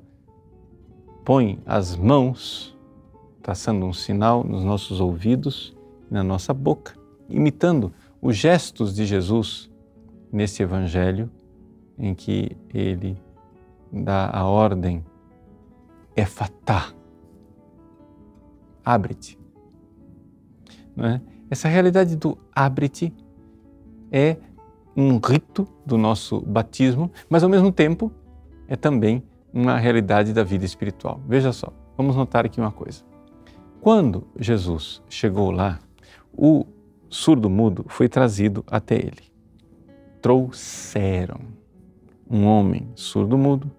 põe 1.24 1.62
as 1.66 1.96
mãos, 1.96 2.78
traçando 3.42 3.86
um 3.86 3.94
sinal 3.94 4.44
nos 4.44 4.66
nossos 4.66 5.00
ouvidos 5.00 5.74
e 6.12 6.14
na 6.14 6.26
nossa 6.26 6.54
boca, 6.54 6.94
imitando 7.30 7.94
os 8.22 8.36
gestos 8.36 8.94
de 8.94 9.06
Jesus 9.06 9.72
nesse 10.30 10.62
evangelho 10.62 11.32
em 11.98 12.14
que 12.14 12.58
ele 12.74 13.18
dá 13.90 14.30
a 14.30 14.46
ordem 14.46 15.06
efatá, 16.18 16.92
abre-te. 18.84 19.42
É? 20.98 21.20
Essa 21.50 21.68
realidade 21.68 22.16
do 22.16 22.38
abre-te 22.54 23.14
é 24.12 24.38
um 24.96 25.18
rito 25.18 25.68
do 25.86 25.98
nosso 25.98 26.42
batismo, 26.42 27.12
mas 27.30 27.44
ao 27.44 27.50
mesmo 27.50 27.72
tempo 27.72 28.12
é 28.68 28.76
também 28.76 29.24
uma 29.52 29.78
realidade 29.78 30.34
da 30.34 30.44
vida 30.44 30.66
espiritual. 30.66 31.20
Veja 31.28 31.52
só, 31.52 31.72
vamos 31.98 32.16
notar 32.16 32.46
aqui 32.46 32.60
uma 32.60 32.72
coisa. 32.72 33.04
Quando 33.82 34.28
Jesus 34.40 35.02
chegou 35.10 35.52
lá, 35.52 35.80
o 36.32 36.66
surdo-mudo 37.10 37.86
foi 37.88 38.08
trazido 38.08 38.64
até 38.68 38.96
ele. 38.96 39.32
Trouxeram 40.22 41.42
um 42.30 42.46
homem 42.46 42.90
surdo-mudo, 42.96 43.70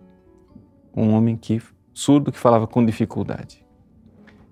um 0.94 1.12
homem 1.12 1.36
que 1.36 1.60
surdo 1.92 2.30
que 2.30 2.38
falava 2.38 2.66
com 2.66 2.84
dificuldade, 2.84 3.63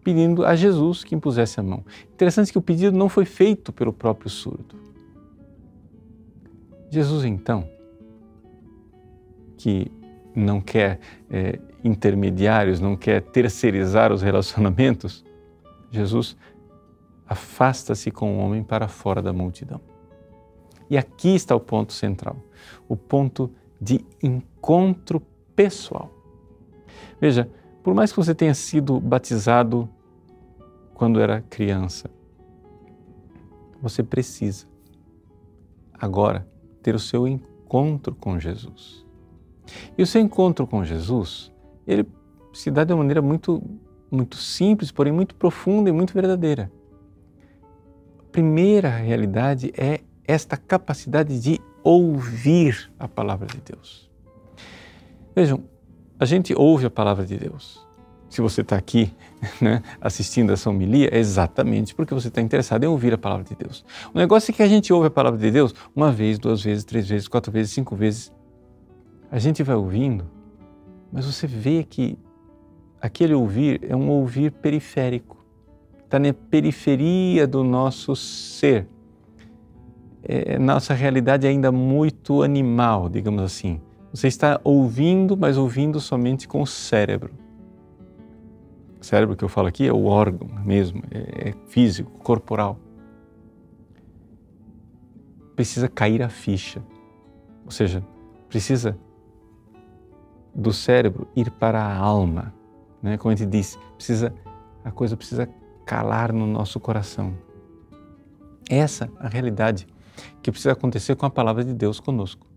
pedindo 0.02 0.44
a 0.44 0.54
Jesus 0.54 1.04
que 1.04 1.14
impusesse 1.14 1.60
a 1.60 1.62
mão. 1.62 1.84
Interessante 2.12 2.52
que 2.52 2.58
o 2.58 2.62
pedido 2.62 2.96
não 2.96 3.08
foi 3.08 3.24
feito 3.24 3.72
pelo 3.72 3.92
próprio 3.92 4.28
surdo. 4.28 4.76
Jesus 6.90 7.24
então, 7.24 7.68
que 9.56 9.90
não 10.34 10.60
quer 10.60 10.98
é, 11.30 11.58
intermediários, 11.82 12.80
não 12.80 12.96
quer 12.96 13.22
terceirizar 13.22 14.12
os 14.12 14.22
relacionamentos, 14.22 15.24
Jesus 15.90 16.36
afasta-se 17.26 18.10
com 18.10 18.36
o 18.36 18.38
homem 18.40 18.62
para 18.62 18.88
fora 18.88 19.22
da 19.22 19.32
multidão. 19.32 19.80
E 20.90 20.98
aqui 20.98 21.34
está 21.34 21.56
o 21.56 21.60
ponto 21.60 21.92
central, 21.92 22.36
o 22.86 22.96
ponto 22.96 23.50
de 23.80 24.04
encontro 24.22 25.22
pessoal. 25.56 26.10
Veja, 27.20 27.48
por 27.82 27.94
mais 27.94 28.12
que 28.12 28.16
você 28.16 28.34
tenha 28.34 28.54
sido 28.54 29.00
batizado 29.00 29.88
quando 30.94 31.20
era 31.20 31.42
criança, 31.42 32.08
você 33.80 34.02
precisa 34.02 34.66
agora 35.92 36.46
ter 36.82 36.94
o 36.94 36.98
seu 36.98 37.26
encontro 37.26 38.14
com 38.14 38.38
Jesus. 38.38 39.04
E 39.96 40.02
o 40.02 40.06
seu 40.06 40.20
encontro 40.20 40.66
com 40.66 40.84
Jesus, 40.84 41.52
ele 41.86 42.06
se 42.52 42.70
dá 42.70 42.84
de 42.84 42.92
uma 42.92 42.98
maneira 42.98 43.22
muito, 43.22 43.62
muito 44.10 44.36
simples, 44.36 44.92
porém 44.92 45.12
muito 45.12 45.34
profunda 45.34 45.88
e 45.88 45.92
muito 45.92 46.14
verdadeira. 46.14 46.70
A 48.20 48.24
primeira 48.30 48.88
realidade 48.88 49.72
é 49.76 50.00
esta 50.24 50.56
capacidade 50.56 51.40
de 51.40 51.60
ouvir 51.82 52.92
a 52.98 53.08
palavra 53.08 53.46
de 53.46 53.60
Deus. 53.60 54.10
Vejam, 55.34 55.64
a 56.22 56.24
gente 56.24 56.54
ouve 56.54 56.86
a 56.86 56.90
palavra 56.90 57.26
de 57.26 57.36
Deus. 57.36 57.86
Se 58.28 58.40
você 58.40 58.60
está 58.62 58.76
aqui 58.76 59.12
né, 59.60 59.82
assistindo 60.00 60.52
essa 60.52 60.70
homilia, 60.70 61.08
é 61.12 61.18
exatamente 61.18 61.94
porque 61.94 62.14
você 62.14 62.28
está 62.28 62.40
interessado 62.40 62.84
em 62.84 62.86
ouvir 62.86 63.12
a 63.12 63.18
palavra 63.18 63.44
de 63.44 63.54
Deus. 63.54 63.84
O 64.14 64.18
negócio 64.18 64.52
é 64.52 64.54
que 64.54 64.62
a 64.62 64.68
gente 64.68 64.92
ouve 64.92 65.08
a 65.08 65.10
palavra 65.10 65.38
de 65.38 65.50
Deus 65.50 65.74
uma 65.94 66.12
vez, 66.12 66.38
duas 66.38 66.62
vezes, 66.62 66.84
três 66.84 67.08
vezes, 67.08 67.28
quatro 67.28 67.50
vezes, 67.50 67.72
cinco 67.72 67.96
vezes 67.96 68.32
a 69.32 69.38
gente 69.38 69.62
vai 69.62 69.74
ouvindo, 69.74 70.26
mas 71.10 71.24
você 71.24 71.46
vê 71.46 71.82
que 71.82 72.18
aquele 73.00 73.32
ouvir 73.32 73.80
é 73.82 73.96
um 73.96 74.10
ouvir 74.10 74.52
periférico, 74.52 75.42
está 76.04 76.18
na 76.18 76.34
periferia 76.34 77.46
do 77.46 77.64
nosso 77.64 78.14
ser. 78.14 78.86
É, 80.22 80.58
nossa 80.58 80.92
realidade 80.94 81.46
é 81.46 81.50
ainda 81.50 81.72
muito 81.72 82.42
animal, 82.42 83.08
digamos 83.08 83.42
assim. 83.42 83.80
Você 84.12 84.28
está 84.28 84.60
ouvindo, 84.62 85.36
mas 85.36 85.56
ouvindo 85.56 85.98
somente 85.98 86.46
com 86.46 86.60
o 86.60 86.66
cérebro. 86.66 87.32
O 89.00 89.04
cérebro 89.04 89.34
que 89.34 89.42
eu 89.42 89.48
falo 89.48 89.68
aqui 89.68 89.86
é 89.86 89.92
o 89.92 90.04
órgão 90.04 90.48
mesmo, 90.62 91.02
é, 91.10 91.48
é 91.48 91.54
físico, 91.66 92.10
corporal. 92.18 92.78
Precisa 95.56 95.88
cair 95.88 96.22
a 96.22 96.28
ficha, 96.28 96.82
ou 97.64 97.70
seja, 97.70 98.04
precisa 98.48 98.96
do 100.54 100.72
cérebro 100.72 101.26
ir 101.34 101.50
para 101.50 101.82
a 101.82 101.96
alma. 101.96 102.54
Né? 103.02 103.16
Como 103.16 103.32
a 103.32 103.36
gente 103.36 103.48
diz, 103.48 103.78
precisa, 103.96 104.32
a 104.84 104.90
coisa 104.90 105.16
precisa 105.16 105.48
calar 105.86 106.32
no 106.32 106.46
nosso 106.46 106.78
coração. 106.78 107.34
Essa 108.68 109.06
é 109.20 109.26
a 109.26 109.28
realidade 109.28 109.86
que 110.42 110.50
precisa 110.50 110.72
acontecer 110.72 111.16
com 111.16 111.24
a 111.24 111.30
palavra 111.30 111.64
de 111.64 111.72
Deus 111.72 111.98
conosco. 111.98 112.51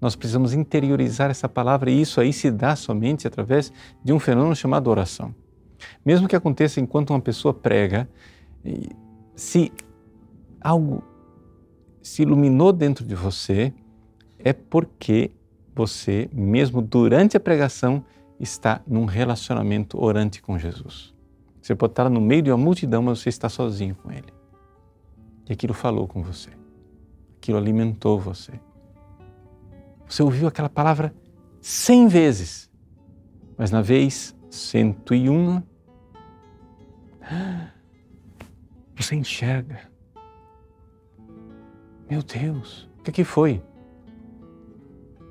Nós 0.00 0.16
precisamos 0.16 0.54
interiorizar 0.54 1.30
essa 1.30 1.48
palavra 1.48 1.90
e 1.90 2.00
isso 2.00 2.20
aí 2.20 2.32
se 2.32 2.50
dá 2.50 2.74
somente 2.74 3.26
através 3.26 3.72
de 4.02 4.12
um 4.12 4.18
fenômeno 4.18 4.56
chamado 4.56 4.88
oração. 4.88 5.34
Mesmo 6.04 6.26
que 6.26 6.36
aconteça 6.36 6.80
enquanto 6.80 7.10
uma 7.10 7.20
pessoa 7.20 7.52
prega, 7.52 8.08
se 9.34 9.72
algo 10.60 11.02
se 12.02 12.22
iluminou 12.22 12.72
dentro 12.72 13.04
de 13.04 13.14
você, 13.14 13.72
é 14.38 14.52
porque 14.52 15.30
você, 15.74 16.28
mesmo 16.32 16.80
durante 16.80 17.36
a 17.36 17.40
pregação, 17.40 18.04
está 18.38 18.80
num 18.86 19.04
relacionamento 19.04 20.02
orante 20.02 20.40
com 20.40 20.58
Jesus. 20.58 21.14
Você 21.60 21.74
pode 21.74 21.92
estar 21.92 22.08
no 22.08 22.20
meio 22.20 22.42
de 22.42 22.50
uma 22.50 22.56
multidão, 22.56 23.02
mas 23.02 23.18
você 23.18 23.28
está 23.28 23.48
sozinho 23.48 23.94
com 23.94 24.10
Ele. 24.10 24.32
E 25.48 25.52
aquilo 25.52 25.74
falou 25.74 26.08
com 26.08 26.22
você. 26.22 26.50
Aquilo 27.36 27.58
alimentou 27.58 28.18
você. 28.18 28.52
Você 30.10 30.24
ouviu 30.24 30.48
aquela 30.48 30.68
palavra 30.68 31.14
cem 31.60 32.08
vezes, 32.08 32.68
mas 33.56 33.70
na 33.70 33.80
vez 33.80 34.36
cento 34.50 35.14
e 35.14 35.28
uma, 35.28 35.64
você 38.96 39.14
enxerga. 39.14 39.88
Meu 42.10 42.24
Deus, 42.24 42.90
o 42.98 43.02
que, 43.04 43.12
que 43.12 43.24
foi? 43.24 43.62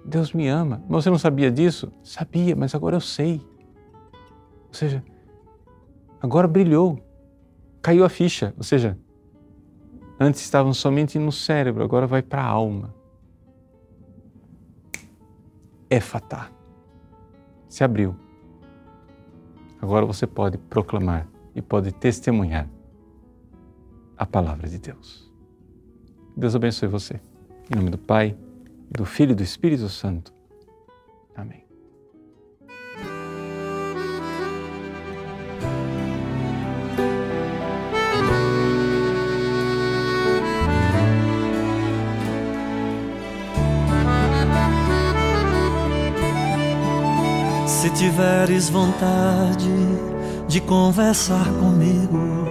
Deus 0.05 0.31
me 0.31 0.47
ama. 0.47 0.81
Você 0.87 1.09
não 1.09 1.19
sabia 1.19 1.51
disso? 1.51 1.91
Sabia, 2.01 2.55
mas 2.55 2.73
agora 2.73 2.95
eu 2.95 3.01
sei. 3.01 3.41
Ou 4.69 4.73
seja, 4.73 5.03
agora 6.21 6.47
brilhou, 6.47 6.97
caiu 7.81 8.05
a 8.05 8.09
ficha. 8.09 8.53
Ou 8.55 8.63
seja, 8.63 8.97
antes 10.17 10.39
estavam 10.39 10.73
somente 10.73 11.19
no 11.19 11.33
cérebro, 11.33 11.83
agora 11.83 12.07
vai 12.07 12.21
para 12.21 12.41
a 12.41 12.47
alma. 12.47 12.97
É 15.89 15.99
fatá. 15.99 16.52
Se 17.67 17.84
abriu. 17.84 18.15
Agora 19.82 20.06
você 20.06 20.28
pode 20.28 20.58
proclamar 20.58 21.28
e 21.56 21.62
pode 21.62 21.91
testemunhar 21.91 22.69
a 24.17 24.25
palavra 24.25 24.67
de 24.67 24.78
Deus. 24.78 25.34
Deus 26.36 26.56
abençoe 26.56 26.88
você. 26.88 27.19
Em 27.71 27.75
nome 27.75 27.89
do 27.89 27.97
Pai 27.97 28.38
do 28.89 29.06
Filho 29.06 29.34
e 29.34 29.36
do 29.36 29.43
Espírito 29.43 29.88
Santo. 29.88 30.34
Amém. 31.36 31.68
Se 47.79 47.89
tiveres 47.91 48.69
vontade 48.69 49.71
de 50.49 50.59
conversar 50.59 51.45
comigo, 51.61 52.45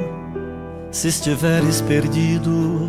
se 0.90 1.08
estiveres 1.08 1.82
perdido, 1.82 2.88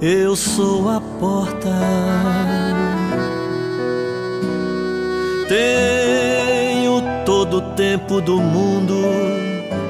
eu 0.00 0.34
sou 0.34 0.88
a 0.88 0.98
porta. 1.20 1.68
Tenho 5.46 7.02
todo 7.26 7.58
o 7.58 7.74
tempo 7.74 8.22
do 8.22 8.38
mundo 8.38 9.02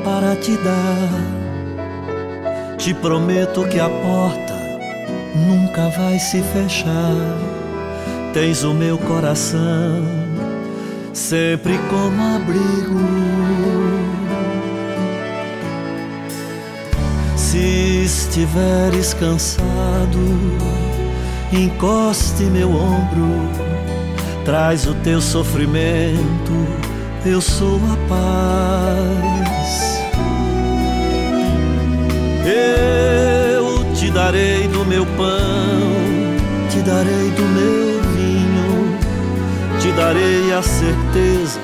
para 0.03 0.35
te 0.35 0.57
dar. 0.57 1.11
Te 2.77 2.92
prometo 2.92 3.68
que 3.68 3.79
a 3.79 3.88
porta 3.88 4.59
nunca 5.37 5.90
vai 5.90 6.18
se 6.18 6.42
fechar. 6.42 7.14
Tens 8.33 8.64
o 8.64 8.75
meu 8.75 8.98
coração 8.98 10.22
sempre 11.12 11.79
como 11.90 12.37
abrigo. 12.37 13.01
Se 17.37 18.05
estiveres 18.05 19.12
cansado, 19.14 20.18
encoste 21.53 22.44
meu 22.44 22.70
ombro, 22.70 23.29
traz 24.44 24.87
o 24.87 24.94
teu 24.94 25.20
sofrimento, 25.20 26.53
eu 27.27 27.40
sou 27.40 27.77
a 27.77 27.96
paz. 28.09 29.53
Eu 32.44 33.94
te 33.94 34.11
darei 34.11 34.66
do 34.68 34.85
meu 34.87 35.05
pão, 35.05 35.29
te 36.70 36.81
darei 36.81 37.31
do 37.31 37.42
meu 37.42 37.82
darei 39.96 40.52
a 40.52 40.62
certeza 40.62 41.61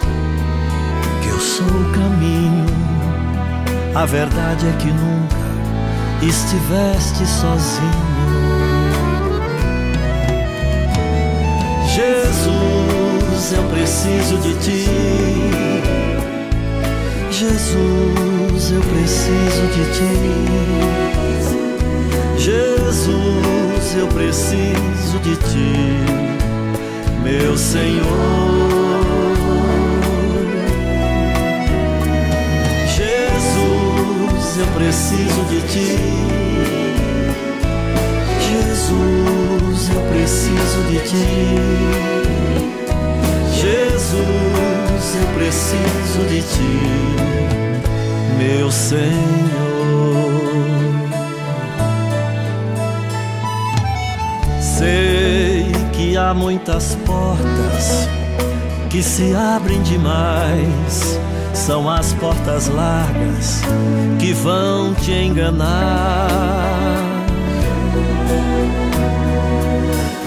que 1.22 1.28
eu 1.28 1.38
sou 1.38 1.66
o 1.66 1.92
caminho. 1.92 2.66
A 3.94 4.04
verdade 4.04 4.66
é 4.66 4.72
que 4.78 4.88
nunca 4.88 5.36
estiveste 6.22 7.26
sozinho. 7.26 8.08
Jesus, 11.94 13.52
eu 13.52 13.64
preciso 13.64 14.38
de 14.38 14.54
ti. 14.54 14.84
Jesus, 17.30 18.72
eu 18.72 18.80
preciso 18.82 19.66
de 19.74 19.84
ti. 19.94 20.58
Jesus, 22.38 23.96
eu 23.96 24.06
preciso 24.08 25.18
de 25.22 25.36
ti, 25.36 26.37
meu 27.30 27.58
Senhor. 27.58 28.06
Jesus, 32.96 34.58
eu 34.58 34.66
preciso 34.74 35.44
de 35.50 35.60
ti. 35.72 35.98
Jesus, 38.48 39.90
eu 39.94 40.00
preciso 40.10 40.82
de 40.90 40.98
ti. 41.00 41.26
Jesus, 43.52 45.04
eu 45.20 45.26
preciso 45.34 46.20
de 46.30 46.40
ti, 46.40 46.80
meu 48.38 48.70
Senhor. 48.70 49.77
Muitas 56.34 56.94
portas 57.06 58.08
que 58.90 59.02
se 59.02 59.34
abrem 59.34 59.80
demais. 59.82 61.18
São 61.54 61.88
as 61.88 62.12
portas 62.14 62.68
largas 62.68 63.62
que 64.18 64.32
vão 64.32 64.94
te 64.94 65.12
enganar. 65.12 66.28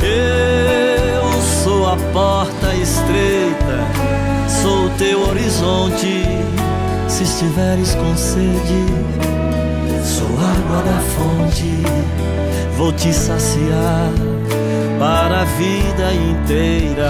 Eu 0.03 1.41
sou 1.63 1.87
a 1.87 1.97
porta 2.11 2.73
estreita, 2.75 3.79
sou 4.61 4.89
teu 4.97 5.27
horizonte. 5.29 6.25
Se 7.07 7.23
estiveres 7.23 7.95
com 7.95 8.15
sede, 8.15 8.85
sou 10.03 10.27
água 10.27 10.81
da 10.83 10.99
fonte, 10.99 11.83
vou 12.77 12.91
te 12.93 13.13
saciar 13.13 14.30
para 15.01 15.41
a 15.41 15.45
vida 15.45 16.13
inteira. 16.13 17.09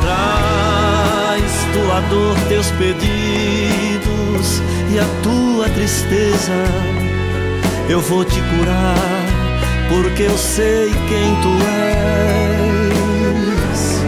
Traz 0.00 1.52
tua 1.74 2.00
dor, 2.08 2.34
teus 2.48 2.70
pedidos 2.70 4.62
e 4.90 4.98
a 4.98 5.04
tua 5.22 5.68
tristeza 5.74 6.64
eu 7.90 8.00
vou 8.00 8.24
te 8.24 8.40
curar, 8.40 8.96
porque 9.90 10.22
eu 10.22 10.38
sei 10.38 10.88
quem 10.88 11.36
tu 11.42 11.52
és. 13.68 14.02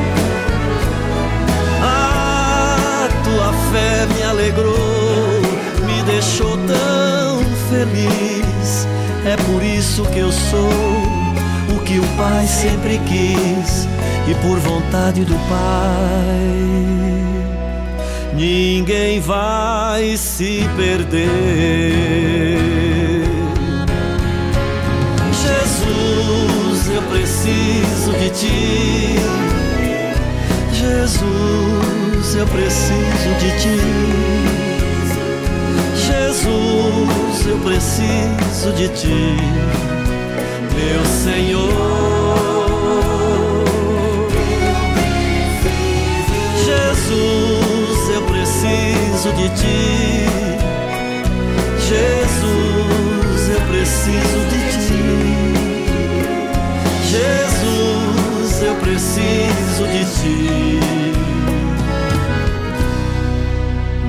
A 1.83 3.09
tua 3.25 3.53
fé 3.71 4.07
me 4.15 4.23
alegrou, 4.23 5.43
me 5.85 6.03
deixou 6.05 6.57
tão 6.67 7.45
feliz. 7.69 8.54
É 9.27 9.37
por 9.37 9.63
isso 9.63 10.05
que 10.07 10.19
eu 10.19 10.31
sou 10.31 10.71
o 11.75 11.81
que 11.85 11.99
o 11.99 12.07
Pai 12.17 12.47
sempre 12.47 13.01
quis, 13.07 13.89
e 14.29 14.35
por 14.43 14.59
vontade 14.59 15.25
do 15.25 15.35
Pai. 15.49 16.85
Ninguém 18.35 19.21
vai 19.21 20.17
se 20.17 20.69
perder. 20.77 21.25
Jesus, 25.43 26.89
eu 26.95 27.03
preciso 27.03 28.13
de 28.19 28.31
ti. 28.31 29.17
Jesus, 30.73 32.35
eu 32.35 32.47
preciso 32.47 33.35
de 33.39 33.51
ti. 33.63 34.14
Eu 37.47 37.59
preciso 37.59 38.73
de 38.73 38.89
ti, 38.89 39.37
meu 40.75 41.05
Senhor. 41.05 41.69
Jesus, 46.65 48.09
eu 48.15 48.23
preciso 48.23 49.33
de 49.35 49.49
ti. 49.51 50.27
Jesus, 51.87 53.51
eu 53.51 53.61
preciso 53.69 54.41
de 54.49 54.61
ti. 54.87 55.05
Jesus, 57.11 58.63
eu 58.63 58.75
preciso 58.77 59.87
de 59.93 60.05
ti, 60.17 60.81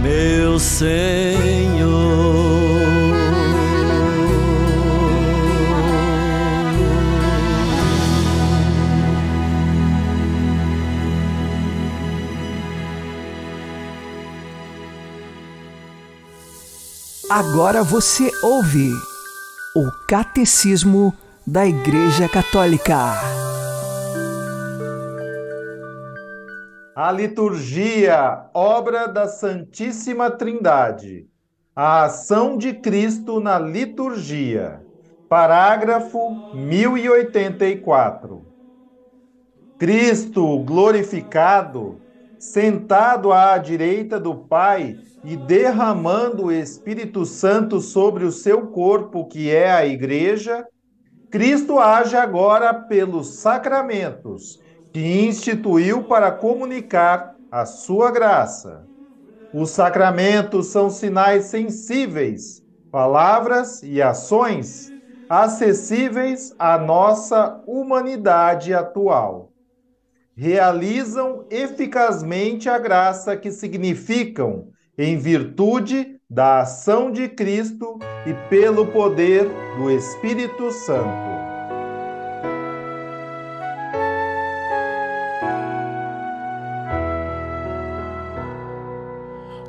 meu 0.02 0.58
Senhor. 0.58 1.45
Agora 17.38 17.84
você 17.84 18.32
ouve 18.42 18.94
o 19.76 19.92
Catecismo 20.08 21.14
da 21.46 21.66
Igreja 21.66 22.30
Católica. 22.30 22.96
A 26.96 27.12
liturgia, 27.12 28.46
obra 28.54 29.06
da 29.10 29.28
Santíssima 29.28 30.32
Trindade. 30.32 31.28
A 31.76 32.06
ação 32.06 32.58
de 32.58 32.74
Cristo 32.74 33.42
na 33.42 33.60
liturgia. 33.60 34.82
Parágrafo 35.28 36.54
1084. 36.54 38.46
Cristo 39.78 40.58
glorificado, 40.60 42.00
sentado 42.52 43.34
à 43.34 43.58
direita 43.58 44.20
do 44.20 44.36
Pai 44.36 44.98
e 45.24 45.36
derramando 45.36 46.46
o 46.46 46.52
Espírito 46.52 47.26
Santo 47.26 47.80
sobre 47.80 48.24
o 48.24 48.32
seu 48.32 48.68
corpo, 48.68 49.26
que 49.28 49.50
é 49.50 49.72
a 49.72 49.86
Igreja, 49.86 50.66
Cristo 51.32 51.80
age 51.80 52.16
agora 52.16 52.74
pelos 52.74 53.40
sacramentos 53.40 54.60
que 54.94 55.26
instituiu 55.26 56.04
para 56.04 56.32
comunicar 56.32 57.36
a 57.52 57.66
sua 57.66 58.12
graça. 58.12 58.86
Os 59.54 59.72
sacramentos 59.72 60.68
são 60.68 60.90
sinais 60.90 61.46
sensíveis, 61.46 62.64
palavras 62.92 63.82
e 63.84 64.02
ações 64.02 64.94
acessíveis 65.28 66.54
à 66.60 66.78
nossa 66.78 67.62
humanidade 67.66 68.74
atual. 68.74 69.55
Realizam 70.38 71.46
eficazmente 71.50 72.68
a 72.68 72.78
graça 72.78 73.38
que 73.38 73.52
significam 73.52 74.68
em 74.98 75.18
virtude 75.18 76.20
da 76.30 76.60
ação 76.60 77.10
de 77.10 77.30
Cristo 77.30 77.98
e 78.26 78.34
pelo 78.50 78.88
poder 78.88 79.50
do 79.78 79.90
Espírito 79.90 80.72
Santo. 80.72 81.36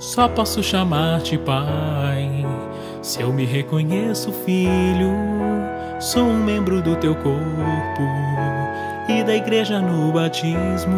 Só 0.00 0.29
posso 0.29 0.64
chamar-te 0.64 1.38
Pai, 1.38 2.44
se 3.02 3.22
eu 3.22 3.33
me 3.33 3.44
reconheço 3.44 4.33
filho, 4.33 5.12
sou 6.00 6.24
um 6.24 6.42
membro 6.42 6.83
do 6.83 6.96
teu 6.96 7.14
corpo 7.14 8.02
e 9.09 9.23
da 9.23 9.35
igreja 9.35 9.81
no 9.81 10.12
batismo, 10.12 10.97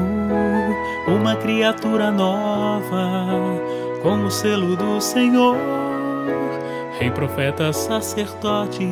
uma 1.06 1.36
criatura 1.36 2.10
nova, 2.10 3.36
com 4.02 4.24
o 4.24 4.30
selo 4.30 4.76
do 4.76 5.00
Senhor. 5.00 5.56
Rei, 6.98 7.10
profeta, 7.10 7.72
sacerdote, 7.72 8.84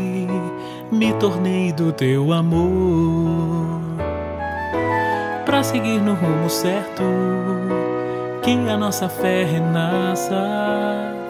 me 0.92 1.12
tornei 1.14 1.72
do 1.72 1.92
teu 1.92 2.32
amor. 2.32 3.80
para 5.44 5.62
seguir 5.62 6.00
no 6.00 6.14
rumo 6.14 6.50
certo. 6.50 7.02
Que 8.42 8.52
a 8.68 8.76
nossa 8.76 9.08
fé 9.08 9.44
renasça. 9.44 10.36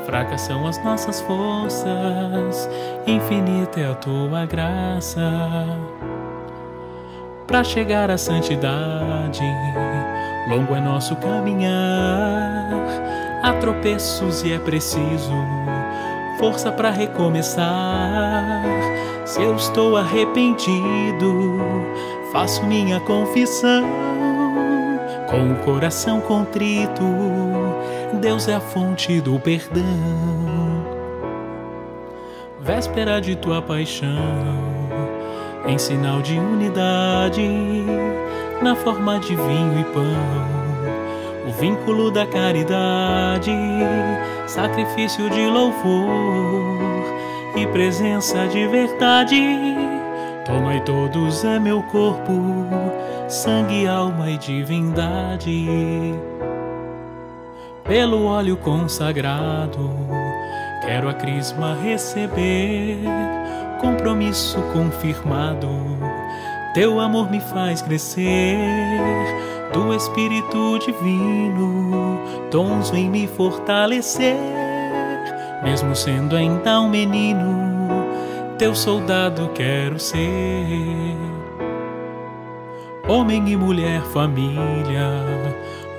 Fracas 0.06 0.42
são 0.42 0.66
as 0.66 0.82
nossas 0.84 1.20
forças, 1.22 2.70
infinita 3.06 3.80
é 3.80 3.90
a 3.90 3.94
tua 3.94 4.46
graça. 4.46 5.20
Para 7.46 7.62
chegar 7.62 8.10
à 8.10 8.18
santidade, 8.18 9.40
longo 10.48 10.74
é 10.74 10.80
nosso 10.80 11.14
caminhar. 11.16 12.70
Há 13.42 13.52
tropeços 13.54 14.42
e 14.42 14.52
é 14.52 14.58
preciso 14.58 15.32
força 16.38 16.70
para 16.70 16.90
recomeçar. 16.90 18.62
Se 19.24 19.42
eu 19.42 19.56
estou 19.56 19.96
arrependido, 19.96 21.60
faço 22.32 22.64
minha 22.64 23.00
confissão. 23.00 23.84
Com 25.28 25.52
o 25.52 25.56
coração 25.64 26.20
contrito, 26.20 27.02
Deus 28.20 28.48
é 28.48 28.54
a 28.54 28.60
fonte 28.60 29.20
do 29.20 29.40
perdão. 29.40 29.82
Véspera 32.60 33.20
de 33.20 33.34
tua 33.36 33.60
paixão, 33.60 34.06
em 35.66 35.78
sinal 35.78 36.22
de 36.22 36.38
unidade, 36.38 37.48
na 38.62 38.74
forma 38.76 39.18
de 39.18 39.34
vinho 39.34 39.80
e 39.80 39.84
pão, 39.84 41.48
o 41.48 41.52
vínculo 41.52 42.10
da 42.10 42.26
caridade, 42.26 43.52
sacrifício 44.46 45.28
de 45.30 45.46
louvor 45.46 46.78
e 47.56 47.66
presença 47.68 48.46
de 48.46 48.66
verdade. 48.68 49.76
Tomai 50.44 50.80
todos 50.84 51.44
é 51.44 51.58
meu 51.58 51.82
corpo, 51.84 52.32
sangue, 53.28 53.86
alma 53.88 54.30
e 54.30 54.38
divindade. 54.38 56.14
Pelo 57.82 58.26
óleo 58.26 58.56
consagrado, 58.56 59.90
quero 60.82 61.08
a 61.08 61.14
crisma 61.14 61.76
receber, 61.82 62.98
compromisso 63.80 64.60
confirmado. 64.72 65.68
Teu 66.74 67.00
amor 67.00 67.30
me 67.30 67.40
faz 67.40 67.80
crescer, 67.80 68.58
do 69.72 69.94
Espírito 69.94 70.78
Divino, 70.78 72.20
tons 72.50 72.90
vem 72.90 73.08
me 73.10 73.26
fortalecer, 73.26 74.36
mesmo 75.62 75.94
sendo 75.94 76.36
ainda 76.36 76.80
um 76.80 76.88
menino, 76.88 78.06
teu 78.58 78.74
soldado 78.74 79.50
quero 79.54 79.98
ser. 79.98 81.16
Homem 83.08 83.48
e 83.48 83.56
mulher, 83.56 84.02
família, 84.12 85.10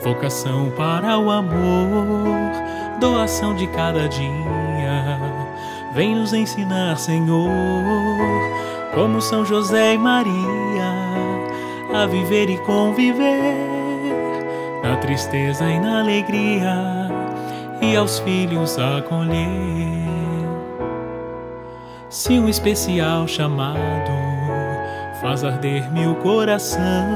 vocação 0.03 0.71
para 0.71 1.17
o 1.17 1.31
amor, 1.31 2.51
doação 2.99 3.55
de 3.55 3.65
cada 3.67 4.07
dia. 4.09 5.26
Vem 5.97 6.13
nos 6.13 6.31
ensinar, 6.31 6.95
Senhor, 6.99 7.49
como 8.93 9.19
São 9.19 9.43
José 9.43 9.95
e 9.95 9.97
Maria, 9.97 10.93
a 11.91 12.05
viver 12.05 12.51
e 12.51 12.57
conviver 12.60 13.55
na 14.83 14.97
tristeza 14.97 15.67
e 15.67 15.79
na 15.79 16.01
alegria, 16.01 17.10
e 17.81 17.95
aos 17.95 18.19
filhos 18.19 18.77
acolher. 18.77 20.05
Se 22.12 22.33
um 22.33 22.47
especial 22.47 23.27
chamado 23.27 24.12
faz 25.19 25.43
arder 25.43 25.91
meu 25.91 26.13
coração, 26.17 27.07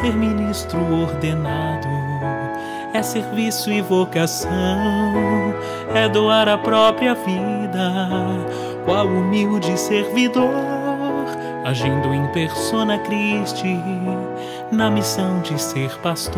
ser 0.00 0.14
ministro 0.14 0.80
ordenado 0.94 1.88
é 2.94 3.02
serviço 3.02 3.70
e 3.70 3.82
vocação, 3.82 5.45
é 5.96 6.08
doar 6.10 6.46
a 6.46 6.58
própria 6.58 7.14
vida, 7.14 8.08
qual 8.84 9.06
humilde 9.06 9.78
servidor, 9.78 10.50
agindo 11.64 12.12
em 12.12 12.26
persona 12.28 12.98
Christi, 12.98 13.80
na 14.70 14.90
missão 14.90 15.40
de 15.40 15.58
ser 15.58 15.90
pastor. 16.00 16.36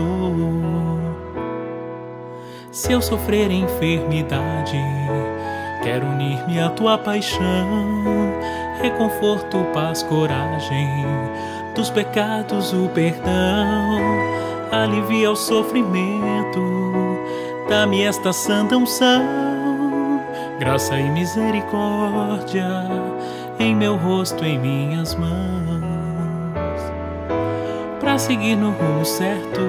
Se 2.70 2.92
eu 2.92 3.02
sofrer 3.02 3.50
enfermidade, 3.50 4.80
quero 5.82 6.06
unir-me 6.06 6.60
à 6.60 6.70
tua 6.70 6.96
paixão, 6.96 8.32
reconforto, 8.80 9.58
paz, 9.74 10.04
coragem, 10.04 11.04
dos 11.74 11.90
pecados 11.90 12.72
o 12.72 12.88
perdão, 12.90 13.98
alivia 14.70 15.32
o 15.32 15.36
sofrimento, 15.36 16.87
dá-me 17.68 18.02
esta 18.02 18.32
santa 18.32 18.76
unção, 18.76 19.22
graça 20.58 20.98
e 20.98 21.10
misericórdia 21.10 22.66
em 23.58 23.74
meu 23.74 23.96
rosto, 23.96 24.44
em 24.44 24.58
minhas 24.58 25.14
mãos, 25.14 25.32
para 28.00 28.18
seguir 28.18 28.56
no 28.56 28.70
rumo 28.70 29.04
certo, 29.04 29.60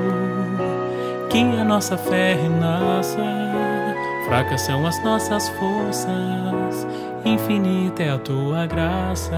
que 1.29 1.39
a 1.39 1.63
nossa 1.63 1.97
fé 1.97 2.35
renasça, 2.35 3.23
fracas 4.27 4.62
são 4.62 4.88
as 4.88 5.03
nossas 5.03 5.49
forças, 5.49 6.88
infinita 7.25 8.03
é 8.03 8.12
a 8.12 8.17
tua 8.17 8.65
graça. 8.65 9.35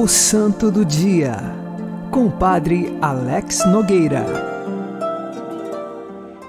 O 0.00 0.06
Santo 0.06 0.70
do 0.70 0.84
Dia, 0.84 1.34
com 2.12 2.30
Padre 2.30 2.96
Alex 3.02 3.66
Nogueira. 3.66 4.24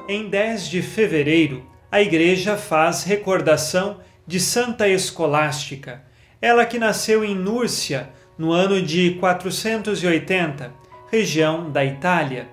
Em 0.08 0.30
10 0.30 0.68
de 0.68 0.84
fevereiro, 0.84 1.66
a 1.92 2.00
Igreja 2.00 2.56
faz 2.56 3.04
recordação 3.04 4.02
de 4.28 4.40
Santa 4.40 4.88
Escolástica, 4.88 6.04
ela 6.40 6.64
que 6.64 6.78
nasceu 6.78 7.26
em 7.26 7.34
Núrcia 7.34 8.12
no 8.38 8.52
ano 8.52 8.80
de 8.80 9.16
480, 9.20 10.72
região 11.12 11.72
da 11.72 11.84
Itália. 11.84 12.48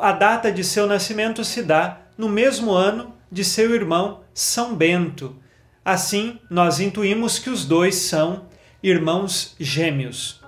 A 0.00 0.10
data 0.10 0.50
de 0.50 0.64
seu 0.64 0.88
nascimento 0.88 1.44
se 1.44 1.62
dá 1.62 2.00
no 2.18 2.28
mesmo 2.28 2.72
ano 2.72 3.14
de 3.30 3.44
seu 3.44 3.72
irmão 3.72 4.22
São 4.34 4.74
Bento. 4.74 5.36
Assim, 5.84 6.40
nós 6.50 6.80
intuímos 6.80 7.38
que 7.38 7.50
os 7.50 7.64
dois 7.64 7.94
são 7.94 8.47
irmãos 8.82 9.56
gêmeos. 9.58 10.40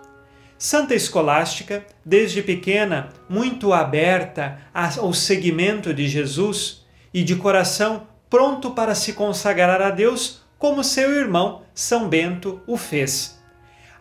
Santa 0.57 0.95
Escolástica, 0.95 1.85
desde 2.05 2.43
pequena, 2.43 3.09
muito 3.29 3.73
aberta 3.73 4.59
ao 4.75 5.13
seguimento 5.13 5.93
de 5.93 6.07
Jesus 6.07 6.85
e 7.13 7.25
de 7.25 7.35
coração 7.35 8.07
pronto 8.29 8.71
para 8.71 8.95
se 8.95 9.15
consagrar 9.15 9.83
a 9.83 9.91
Deus, 9.91 10.43
como 10.59 10.85
seu 10.85 11.11
irmão 11.13 11.63
São 11.75 12.09
Bento 12.09 12.61
o 12.67 12.77
fez. 12.77 13.41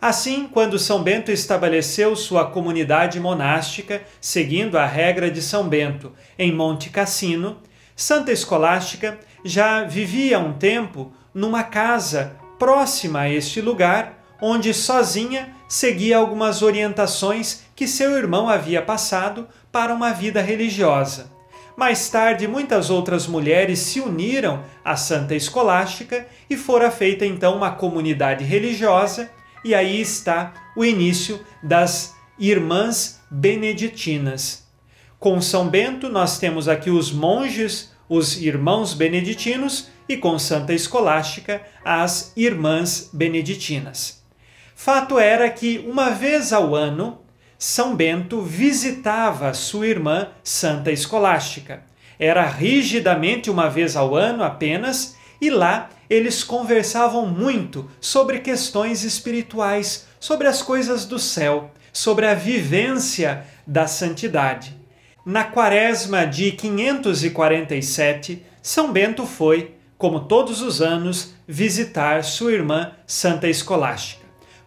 Assim, 0.00 0.46
quando 0.46 0.78
São 0.78 1.02
Bento 1.02 1.32
estabeleceu 1.32 2.14
sua 2.14 2.46
comunidade 2.46 3.18
monástica, 3.18 4.02
seguindo 4.20 4.78
a 4.78 4.86
regra 4.86 5.30
de 5.30 5.42
São 5.42 5.68
Bento, 5.68 6.12
em 6.38 6.54
Monte 6.54 6.88
Cassino, 6.88 7.58
Santa 7.96 8.32
Escolástica 8.32 9.18
já 9.44 9.82
vivia 9.82 10.38
um 10.38 10.52
tempo 10.52 11.12
numa 11.34 11.62
casa 11.62 12.36
próxima 12.58 13.20
a 13.20 13.30
este 13.30 13.60
lugar, 13.60 14.19
onde 14.40 14.72
sozinha 14.72 15.54
seguia 15.68 16.16
algumas 16.16 16.62
orientações 16.62 17.62
que 17.76 17.86
seu 17.86 18.16
irmão 18.16 18.48
havia 18.48 18.82
passado 18.82 19.46
para 19.70 19.94
uma 19.94 20.12
vida 20.12 20.40
religiosa. 20.40 21.30
Mais 21.76 22.10
tarde, 22.10 22.46
muitas 22.46 22.90
outras 22.90 23.26
mulheres 23.26 23.78
se 23.78 24.00
uniram 24.00 24.62
à 24.84 24.96
Santa 24.96 25.34
Escolástica 25.34 26.26
e 26.48 26.56
fora 26.56 26.90
feita 26.90 27.24
então 27.24 27.56
uma 27.56 27.70
comunidade 27.70 28.44
religiosa, 28.44 29.30
e 29.64 29.74
aí 29.74 30.00
está 30.00 30.52
o 30.76 30.84
início 30.84 31.40
das 31.62 32.14
Irmãs 32.38 33.20
Beneditinas. 33.30 34.66
Com 35.18 35.40
São 35.40 35.68
Bento, 35.68 36.08
nós 36.08 36.38
temos 36.38 36.68
aqui 36.68 36.90
os 36.90 37.12
monges, 37.12 37.92
os 38.08 38.40
irmãos 38.42 38.92
beneditinos, 38.92 39.88
e 40.08 40.16
com 40.16 40.38
Santa 40.38 40.74
Escolástica, 40.74 41.62
as 41.84 42.32
Irmãs 42.36 43.08
Beneditinas. 43.12 44.19
Fato 44.82 45.18
era 45.18 45.50
que, 45.50 45.84
uma 45.86 46.08
vez 46.08 46.54
ao 46.54 46.74
ano, 46.74 47.20
São 47.58 47.94
Bento 47.94 48.40
visitava 48.40 49.52
sua 49.52 49.86
irmã 49.86 50.28
Santa 50.42 50.90
Escolástica. 50.90 51.82
Era 52.18 52.46
rigidamente 52.46 53.50
uma 53.50 53.68
vez 53.68 53.94
ao 53.94 54.16
ano 54.16 54.42
apenas, 54.42 55.18
e 55.38 55.50
lá 55.50 55.90
eles 56.08 56.42
conversavam 56.42 57.26
muito 57.26 57.90
sobre 58.00 58.38
questões 58.38 59.04
espirituais, 59.04 60.06
sobre 60.18 60.46
as 60.46 60.62
coisas 60.62 61.04
do 61.04 61.18
céu, 61.18 61.70
sobre 61.92 62.24
a 62.24 62.32
vivência 62.32 63.44
da 63.66 63.86
santidade. 63.86 64.74
Na 65.26 65.44
quaresma 65.44 66.24
de 66.26 66.52
547, 66.52 68.42
São 68.62 68.90
Bento 68.90 69.26
foi 69.26 69.74
como 69.98 70.20
todos 70.20 70.62
os 70.62 70.80
anos, 70.80 71.34
visitar 71.46 72.24
sua 72.24 72.52
irmã 72.52 72.92
Santa 73.06 73.46
Escolástica. 73.46 74.19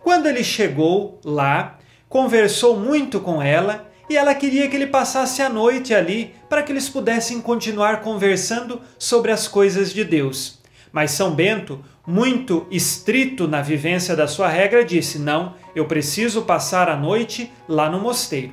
Quando 0.03 0.27
ele 0.27 0.43
chegou 0.43 1.19
lá, 1.23 1.79
conversou 2.09 2.77
muito 2.77 3.21
com 3.21 3.41
ela 3.41 3.89
e 4.09 4.17
ela 4.17 4.35
queria 4.35 4.67
que 4.67 4.75
ele 4.75 4.87
passasse 4.87 5.41
a 5.41 5.47
noite 5.47 5.93
ali 5.93 6.35
para 6.49 6.61
que 6.61 6.73
eles 6.73 6.89
pudessem 6.89 7.39
continuar 7.39 8.01
conversando 8.01 8.81
sobre 8.99 9.31
as 9.31 9.47
coisas 9.47 9.93
de 9.93 10.03
Deus. 10.03 10.61
Mas 10.91 11.11
São 11.11 11.31
Bento, 11.31 11.83
muito 12.05 12.67
estrito 12.69 13.47
na 13.47 13.61
vivência 13.61 14.13
da 14.13 14.27
sua 14.27 14.49
regra, 14.49 14.83
disse: 14.83 15.17
Não, 15.17 15.55
eu 15.73 15.85
preciso 15.85 16.41
passar 16.41 16.89
a 16.89 16.97
noite 16.97 17.49
lá 17.67 17.89
no 17.89 17.99
mosteiro. 17.99 18.51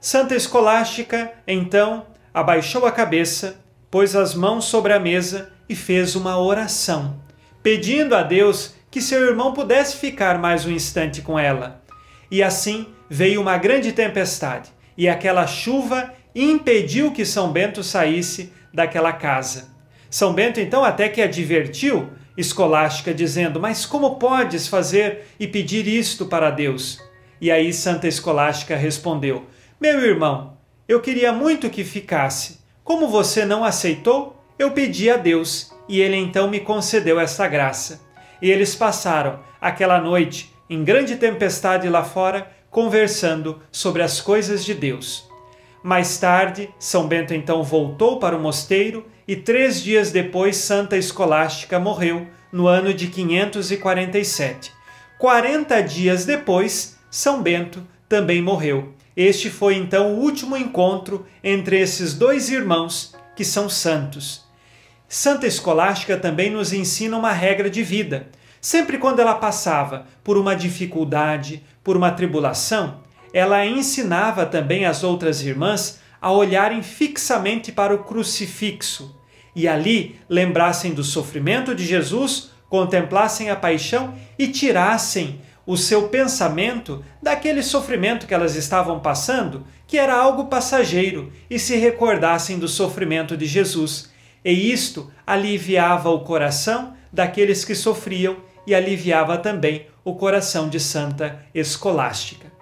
Santa 0.00 0.34
Escolástica, 0.34 1.32
então, 1.46 2.04
abaixou 2.34 2.84
a 2.84 2.92
cabeça, 2.92 3.64
pôs 3.90 4.16
as 4.16 4.34
mãos 4.34 4.64
sobre 4.64 4.92
a 4.92 4.98
mesa 4.98 5.52
e 5.68 5.74
fez 5.74 6.16
uma 6.16 6.38
oração, 6.38 7.18
pedindo 7.62 8.14
a 8.14 8.22
Deus 8.22 8.74
que 8.94 9.02
seu 9.02 9.26
irmão 9.26 9.52
pudesse 9.52 9.96
ficar 9.96 10.38
mais 10.38 10.64
um 10.64 10.70
instante 10.70 11.20
com 11.20 11.36
ela. 11.36 11.82
E 12.30 12.44
assim 12.44 12.86
veio 13.10 13.40
uma 13.40 13.58
grande 13.58 13.90
tempestade, 13.90 14.70
e 14.96 15.08
aquela 15.08 15.48
chuva 15.48 16.14
impediu 16.32 17.10
que 17.10 17.24
São 17.24 17.50
Bento 17.50 17.82
saísse 17.82 18.52
daquela 18.72 19.12
casa. 19.12 19.74
São 20.08 20.32
Bento 20.32 20.60
então 20.60 20.84
até 20.84 21.08
que 21.08 21.20
advertiu 21.20 22.08
Escolástica, 22.36 23.12
dizendo: 23.12 23.58
Mas 23.58 23.84
como 23.84 24.14
podes 24.14 24.68
fazer 24.68 25.26
e 25.40 25.48
pedir 25.48 25.88
isto 25.88 26.26
para 26.26 26.50
Deus? 26.50 27.00
E 27.40 27.50
aí 27.50 27.72
Santa 27.72 28.06
Escolástica 28.06 28.76
respondeu: 28.76 29.46
Meu 29.80 29.98
irmão, 30.04 30.56
eu 30.86 31.00
queria 31.00 31.32
muito 31.32 31.68
que 31.68 31.82
ficasse. 31.82 32.60
Como 32.84 33.08
você 33.08 33.44
não 33.44 33.64
aceitou, 33.64 34.40
eu 34.56 34.70
pedi 34.70 35.10
a 35.10 35.16
Deus 35.16 35.72
e 35.88 36.00
ele 36.00 36.14
então 36.14 36.48
me 36.48 36.60
concedeu 36.60 37.18
esta 37.18 37.48
graça. 37.48 38.03
E 38.44 38.50
eles 38.50 38.74
passaram 38.74 39.40
aquela 39.58 39.98
noite 39.98 40.54
em 40.68 40.84
grande 40.84 41.16
tempestade 41.16 41.88
lá 41.88 42.04
fora, 42.04 42.46
conversando 42.70 43.62
sobre 43.72 44.02
as 44.02 44.20
coisas 44.20 44.62
de 44.62 44.74
Deus. 44.74 45.26
Mais 45.82 46.18
tarde, 46.18 46.68
São 46.78 47.08
Bento 47.08 47.32
então 47.32 47.62
voltou 47.62 48.18
para 48.18 48.36
o 48.36 48.38
mosteiro 48.38 49.06
e 49.26 49.34
três 49.34 49.82
dias 49.82 50.10
depois 50.10 50.58
Santa 50.58 50.94
Escolástica 50.94 51.80
morreu, 51.80 52.26
no 52.52 52.66
ano 52.66 52.92
de 52.92 53.06
547. 53.06 54.70
Quarenta 55.18 55.80
dias 55.82 56.26
depois, 56.26 56.98
São 57.10 57.42
Bento 57.42 57.82
também 58.06 58.42
morreu. 58.42 58.92
Este 59.16 59.48
foi 59.48 59.76
então 59.76 60.16
o 60.16 60.20
último 60.20 60.54
encontro 60.54 61.24
entre 61.42 61.80
esses 61.80 62.12
dois 62.12 62.50
irmãos 62.50 63.14
que 63.34 63.42
são 63.42 63.70
santos. 63.70 64.43
Santa 65.16 65.46
Escolástica 65.46 66.16
também 66.16 66.50
nos 66.50 66.72
ensina 66.72 67.16
uma 67.16 67.30
regra 67.30 67.70
de 67.70 67.84
vida. 67.84 68.26
Sempre 68.60 68.98
quando 68.98 69.20
ela 69.20 69.36
passava 69.36 70.08
por 70.24 70.36
uma 70.36 70.56
dificuldade, 70.56 71.62
por 71.84 71.96
uma 71.96 72.10
tribulação, 72.10 73.00
ela 73.32 73.64
ensinava 73.64 74.44
também 74.44 74.86
as 74.86 75.04
outras 75.04 75.40
irmãs 75.40 76.00
a 76.20 76.32
olharem 76.32 76.82
fixamente 76.82 77.70
para 77.70 77.94
o 77.94 78.02
crucifixo 78.02 79.16
e 79.54 79.68
ali 79.68 80.18
lembrassem 80.28 80.92
do 80.92 81.04
sofrimento 81.04 81.76
de 81.76 81.86
Jesus, 81.86 82.50
contemplassem 82.68 83.50
a 83.50 83.54
paixão 83.54 84.16
e 84.36 84.48
tirassem 84.48 85.40
o 85.64 85.76
seu 85.76 86.08
pensamento 86.08 87.04
daquele 87.22 87.62
sofrimento 87.62 88.26
que 88.26 88.34
elas 88.34 88.56
estavam 88.56 88.98
passando, 88.98 89.64
que 89.86 89.96
era 89.96 90.12
algo 90.12 90.46
passageiro, 90.46 91.32
e 91.48 91.56
se 91.56 91.76
recordassem 91.76 92.58
do 92.58 92.66
sofrimento 92.66 93.36
de 93.36 93.46
Jesus. 93.46 94.12
E 94.44 94.70
isto 94.72 95.10
aliviava 95.26 96.10
o 96.10 96.20
coração 96.20 96.94
daqueles 97.12 97.64
que 97.64 97.74
sofriam 97.74 98.36
e 98.66 98.74
aliviava 98.74 99.38
também 99.38 99.86
o 100.04 100.14
coração 100.14 100.68
de 100.68 100.78
Santa 100.78 101.40
Escolástica. 101.54 102.52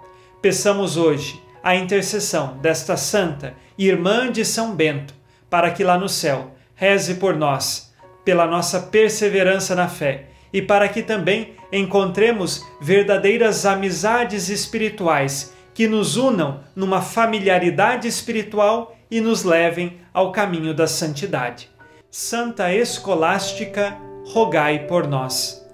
Peçamos 0.41 0.95
hoje 0.95 1.41
a 1.61 1.75
intercessão 1.75 2.57
desta 2.57 2.95
santa 2.95 3.53
irmã 3.77 4.31
de 4.31 4.45
São 4.45 4.75
Bento, 4.75 5.13
para 5.49 5.71
que 5.71 5.83
lá 5.83 5.97
no 5.97 6.09
céu 6.09 6.51
reze 6.75 7.15
por 7.15 7.35
nós, 7.35 7.93
pela 8.23 8.45
nossa 8.45 8.79
perseverança 8.79 9.75
na 9.75 9.87
fé 9.87 10.27
e 10.51 10.61
para 10.61 10.87
que 10.87 11.01
também 11.01 11.55
encontremos 11.71 12.65
verdadeiras 12.79 13.65
amizades 13.65 14.49
espirituais 14.49 15.53
que 15.73 15.87
nos 15.87 16.17
unam 16.17 16.61
numa 16.75 17.01
familiaridade 17.01 18.07
espiritual 18.07 18.95
e 19.09 19.19
nos 19.19 19.43
levem 19.43 19.99
ao 20.13 20.31
caminho 20.31 20.73
da 20.73 20.87
santidade. 20.87 21.72
Santa 22.15 22.71
Escolástica, 22.71 23.97
rogai 24.27 24.85
por 24.85 25.07
nós. 25.07 25.65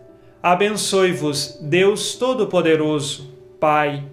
Abençoe-vos 0.41 1.59
Deus 1.61 2.15
Todo-Poderoso, 2.15 3.29
Pai 3.59 4.05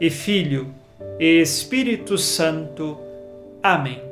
e 0.00 0.10
Filho 0.10 0.74
e 1.16 1.40
Espírito 1.40 2.18
Santo. 2.18 2.98
Amém. 3.62 4.02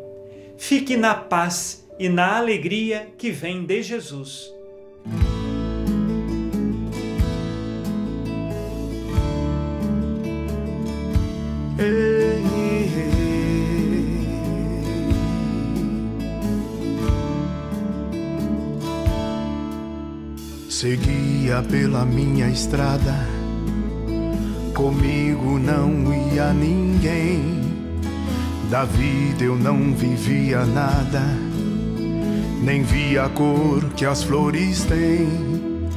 Fique 0.56 0.96
na 0.96 1.16
paz 1.16 1.84
e 1.98 2.08
na 2.08 2.36
alegria 2.36 3.08
que 3.18 3.32
vem 3.32 3.66
de 3.66 3.82
Jesus. 3.82 4.54
Ei, 11.76 12.27
Seguia 20.80 21.60
pela 21.68 22.04
minha 22.04 22.48
estrada, 22.48 23.26
comigo 24.72 25.58
não 25.58 26.14
ia 26.32 26.52
ninguém. 26.52 27.60
Da 28.70 28.84
vida 28.84 29.42
eu 29.42 29.56
não 29.56 29.92
vivia 29.92 30.64
nada, 30.64 31.20
nem 32.62 32.84
via 32.84 33.24
a 33.24 33.28
cor 33.28 33.86
que 33.96 34.04
as 34.06 34.22
flores 34.22 34.84
têm. 34.84 35.88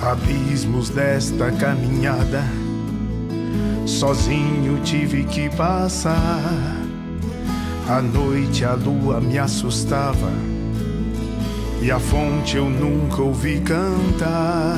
Abismos 0.00 0.88
desta 0.88 1.52
caminhada 1.52 2.42
Sozinho 3.84 4.80
tive 4.82 5.24
que 5.24 5.54
passar. 5.54 6.40
À 7.86 8.00
noite 8.00 8.64
a 8.64 8.72
lua 8.72 9.20
me 9.20 9.38
assustava 9.38 10.55
e 11.80 11.90
a 11.90 11.98
fonte 11.98 12.56
eu 12.56 12.68
nunca 12.68 13.22
ouvi 13.22 13.60
cantar. 13.60 14.76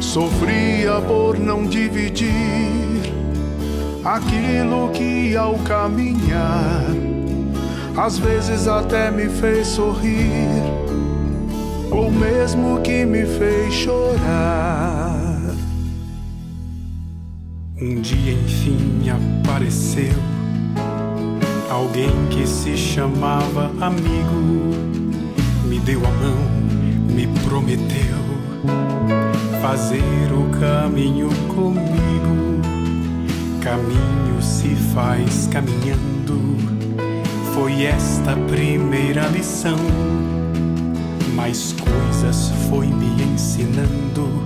Sofria 0.00 1.00
por 1.00 1.38
não 1.38 1.64
dividir 1.64 2.32
aquilo 4.04 4.90
que 4.90 5.36
ao 5.36 5.54
caminhar 5.60 7.12
às 7.96 8.18
vezes 8.18 8.66
até 8.66 9.10
me 9.10 9.28
fez 9.28 9.66
sorrir, 9.68 10.48
ou 11.90 12.10
mesmo 12.10 12.80
que 12.80 13.04
me 13.04 13.26
fez 13.26 13.74
chorar. 13.74 15.40
Um 17.80 18.00
dia 18.00 18.32
enfim 18.32 19.10
apareceu 19.10 20.14
alguém 21.70 22.10
que 22.30 22.46
se 22.46 22.76
chamava 22.76 23.70
amigo, 23.80 24.72
deu 25.84 26.00
a 26.06 26.10
mão, 26.10 26.38
me 27.12 27.26
prometeu 27.44 28.22
fazer 29.60 30.02
o 30.32 30.48
caminho 30.58 31.28
comigo. 31.48 32.60
Caminho 33.60 34.40
se 34.40 34.74
faz 34.94 35.48
caminhando, 35.50 36.56
foi 37.54 37.84
esta 37.84 38.36
primeira 38.48 39.26
lição. 39.28 39.78
Mais 41.34 41.72
coisas 41.72 42.52
foi 42.68 42.86
me 42.86 43.22
ensinando 43.22 44.42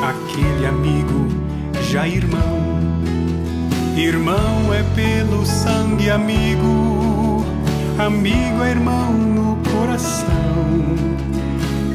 aquele 0.00 0.66
amigo 0.66 1.28
já 1.90 2.06
irmão. 2.08 2.62
Irmão 3.96 4.72
é 4.72 4.82
pelo 4.94 5.44
sangue 5.44 6.10
amigo, 6.10 7.44
amigo 7.98 8.64
é 8.64 8.70
irmão 8.70 9.41
coração. 9.70 10.32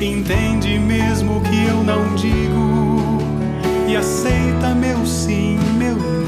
Entende 0.01 0.77
mesmo 0.77 1.41
que 1.41 1.65
eu 1.65 1.83
não 1.83 2.15
digo 2.15 3.17
e 3.87 3.95
aceita 3.95 4.75
meu 4.75 5.05
sim, 5.05 5.57
meu 5.77 5.95
não. 5.95 6.25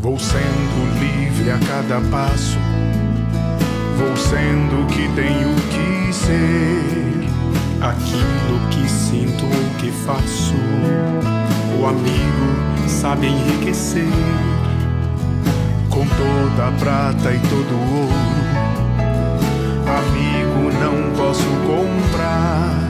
Vou 0.00 0.18
sendo 0.18 1.00
livre 1.00 1.50
a 1.50 1.58
cada 1.58 2.00
passo, 2.10 2.58
vou 3.96 4.16
sendo 4.16 4.82
o 4.82 4.86
que 4.86 5.08
tenho 5.14 5.54
que 5.70 6.12
ser 6.12 7.04
aquilo 7.80 8.68
que 8.70 8.88
sinto 8.88 9.44
ou 9.44 9.78
que 9.78 9.90
faço. 10.04 10.54
O 11.80 11.86
amigo 11.86 12.88
sabe 12.88 13.28
enriquecer 13.28 14.06
com 15.94 16.04
toda 16.06 16.68
a 16.68 16.72
prata 16.72 17.32
e 17.32 17.38
todo 17.38 17.72
o 17.72 18.00
ouro. 18.00 18.34
Amigo 19.86 20.72
não 20.80 21.12
posso 21.16 21.44
comprar, 21.66 22.80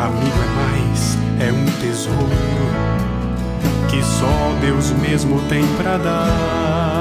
amigo 0.00 0.38
é 0.42 0.48
mais, 0.56 1.16
é 1.40 1.52
um 1.52 1.64
tesouro 1.80 2.26
que 3.88 4.02
só 4.02 4.56
Deus 4.60 4.90
mesmo 4.90 5.40
tem 5.48 5.64
pra 5.76 5.96
dar. 5.96 6.95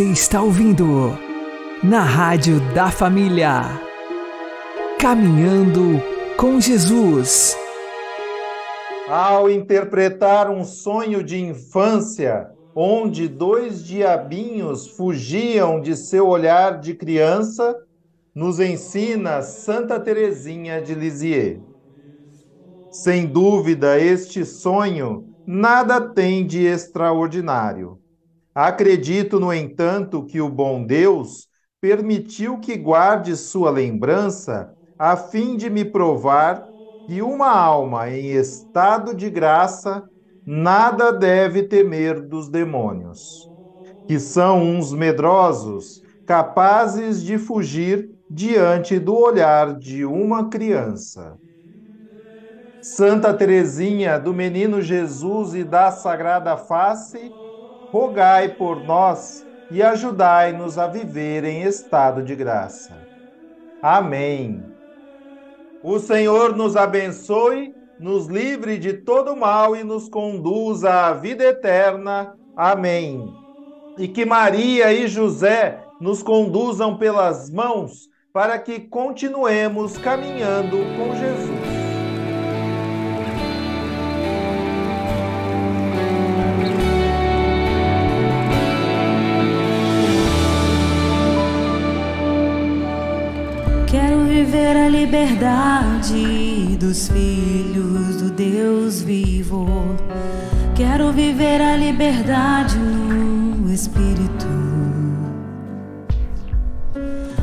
Você 0.00 0.12
está 0.12 0.40
ouvindo 0.40 1.10
na 1.84 2.00
Rádio 2.00 2.58
da 2.72 2.90
Família. 2.90 3.64
Caminhando 4.98 6.02
com 6.38 6.58
Jesus. 6.58 7.54
Ao 9.06 9.50
interpretar 9.50 10.48
um 10.48 10.64
sonho 10.64 11.22
de 11.22 11.38
infância, 11.38 12.50
onde 12.74 13.28
dois 13.28 13.84
diabinhos 13.84 14.86
fugiam 14.86 15.78
de 15.78 15.94
seu 15.94 16.28
olhar 16.28 16.80
de 16.80 16.94
criança, 16.94 17.76
nos 18.34 18.58
ensina 18.58 19.42
Santa 19.42 20.00
Teresinha 20.00 20.80
de 20.80 20.94
Lisieux. 20.94 21.60
Sem 22.90 23.26
dúvida, 23.26 24.00
este 24.00 24.46
sonho 24.46 25.26
nada 25.46 26.00
tem 26.00 26.46
de 26.46 26.64
extraordinário. 26.64 28.00
Acredito, 28.54 29.38
no 29.38 29.52
entanto, 29.52 30.24
que 30.24 30.40
o 30.40 30.48
bom 30.48 30.84
Deus 30.84 31.48
permitiu 31.80 32.58
que 32.60 32.76
guarde 32.76 33.36
sua 33.36 33.70
lembrança 33.70 34.74
a 34.98 35.16
fim 35.16 35.56
de 35.56 35.70
me 35.70 35.84
provar 35.84 36.68
que 37.06 37.22
uma 37.22 37.50
alma 37.50 38.08
em 38.10 38.32
estado 38.32 39.14
de 39.14 39.30
graça 39.30 40.04
nada 40.44 41.12
deve 41.12 41.62
temer 41.62 42.20
dos 42.20 42.48
demônios, 42.48 43.48
que 44.06 44.18
são 44.20 44.62
uns 44.62 44.92
medrosos, 44.92 46.02
capazes 46.26 47.22
de 47.22 47.38
fugir 47.38 48.10
diante 48.28 48.98
do 48.98 49.16
olhar 49.16 49.78
de 49.78 50.04
uma 50.04 50.48
criança. 50.50 51.38
Santa 52.80 53.32
Teresinha 53.36 54.18
do 54.18 54.32
Menino 54.32 54.80
Jesus 54.80 55.54
e 55.54 55.64
da 55.64 55.90
Sagrada 55.90 56.56
Face, 56.56 57.34
rogai 57.90 58.48
por 58.48 58.82
nós 58.84 59.46
e 59.70 59.82
ajudai-nos 59.82 60.78
a 60.78 60.86
viver 60.86 61.44
em 61.44 61.62
estado 61.62 62.22
de 62.22 62.34
graça. 62.34 62.96
Amém. 63.82 64.64
O 65.82 65.98
Senhor 65.98 66.56
nos 66.56 66.76
abençoe, 66.76 67.74
nos 67.98 68.26
livre 68.26 68.78
de 68.78 68.92
todo 68.92 69.36
mal 69.36 69.74
e 69.74 69.82
nos 69.82 70.08
conduza 70.08 70.90
à 70.90 71.12
vida 71.14 71.44
eterna. 71.44 72.34
Amém. 72.56 73.32
E 73.98 74.06
que 74.08 74.24
Maria 74.24 74.92
e 74.92 75.08
José 75.08 75.82
nos 76.00 76.22
conduzam 76.22 76.96
pelas 76.96 77.50
mãos 77.50 78.08
para 78.32 78.58
que 78.58 78.80
continuemos 78.80 79.98
caminhando 79.98 80.76
com 80.96 81.14
Jesus. 81.16 81.69
Viver 94.50 94.76
a 94.76 94.88
liberdade 94.88 96.76
dos 96.76 97.08
filhos 97.08 98.16
do 98.16 98.30
Deus 98.30 99.00
vivo. 99.00 99.94
Quero 100.74 101.12
viver 101.12 101.62
a 101.62 101.76
liberdade 101.76 102.76
no 102.76 103.72
Espírito. 103.72 104.48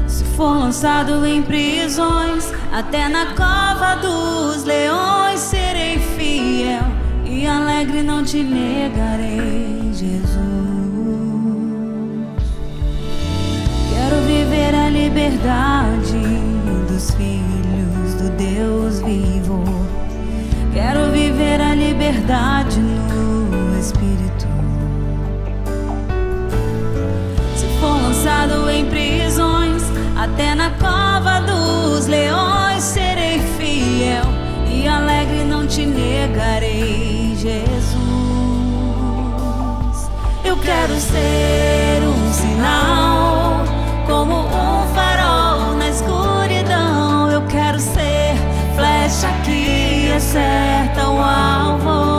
Se 0.05 0.26
for 0.36 0.58
lançado 0.58 1.26
em 1.26 1.41
prisões, 1.41 2.51
até 2.74 3.08
na 3.08 3.28
cova 3.28 3.95
dos 4.01 4.66
leões, 4.66 5.39
serei 5.39 5.99
fiel 5.99 6.84
e 7.26 7.47
alegre 7.47 8.03
não 8.03 8.22
te 8.22 8.43
negarei, 8.43 9.93
Jesus. 9.93 10.28
Quero 13.93 14.22
viver 14.28 14.76
a 14.76 14.89
liberdade 14.89 16.16
dos 16.98 17.12
filhos 17.12 18.16
do 18.16 18.30
Deus 18.32 19.00
vivo. 19.02 19.64
Quero 20.74 21.12
viver 21.12 21.62
a 21.62 21.76
liberdade 21.76 22.80
no 22.80 23.80
Espírito. 23.80 24.48
Se 27.56 27.68
for 27.80 28.02
lançado 28.02 28.68
em 28.72 28.88
prisões, 28.88 29.84
até 30.16 30.56
na 30.56 30.72
cova 30.72 31.39
dos 31.41 32.08
leões, 32.08 32.82
serei 32.82 33.41
fiel 33.60 34.26
e 34.68 34.88
alegre 34.88 35.43
não 35.43 35.68
te 35.68 35.86
negarei, 35.86 37.36
Jesus. 37.36 38.02
Eu 40.43 40.58
quero 40.58 40.95
ser 40.95 42.02
um 42.02 42.34
sinal, 42.34 43.64
como 44.08 44.47
acerta 50.28 51.10
o 51.10 51.22
alvo. 51.24 52.16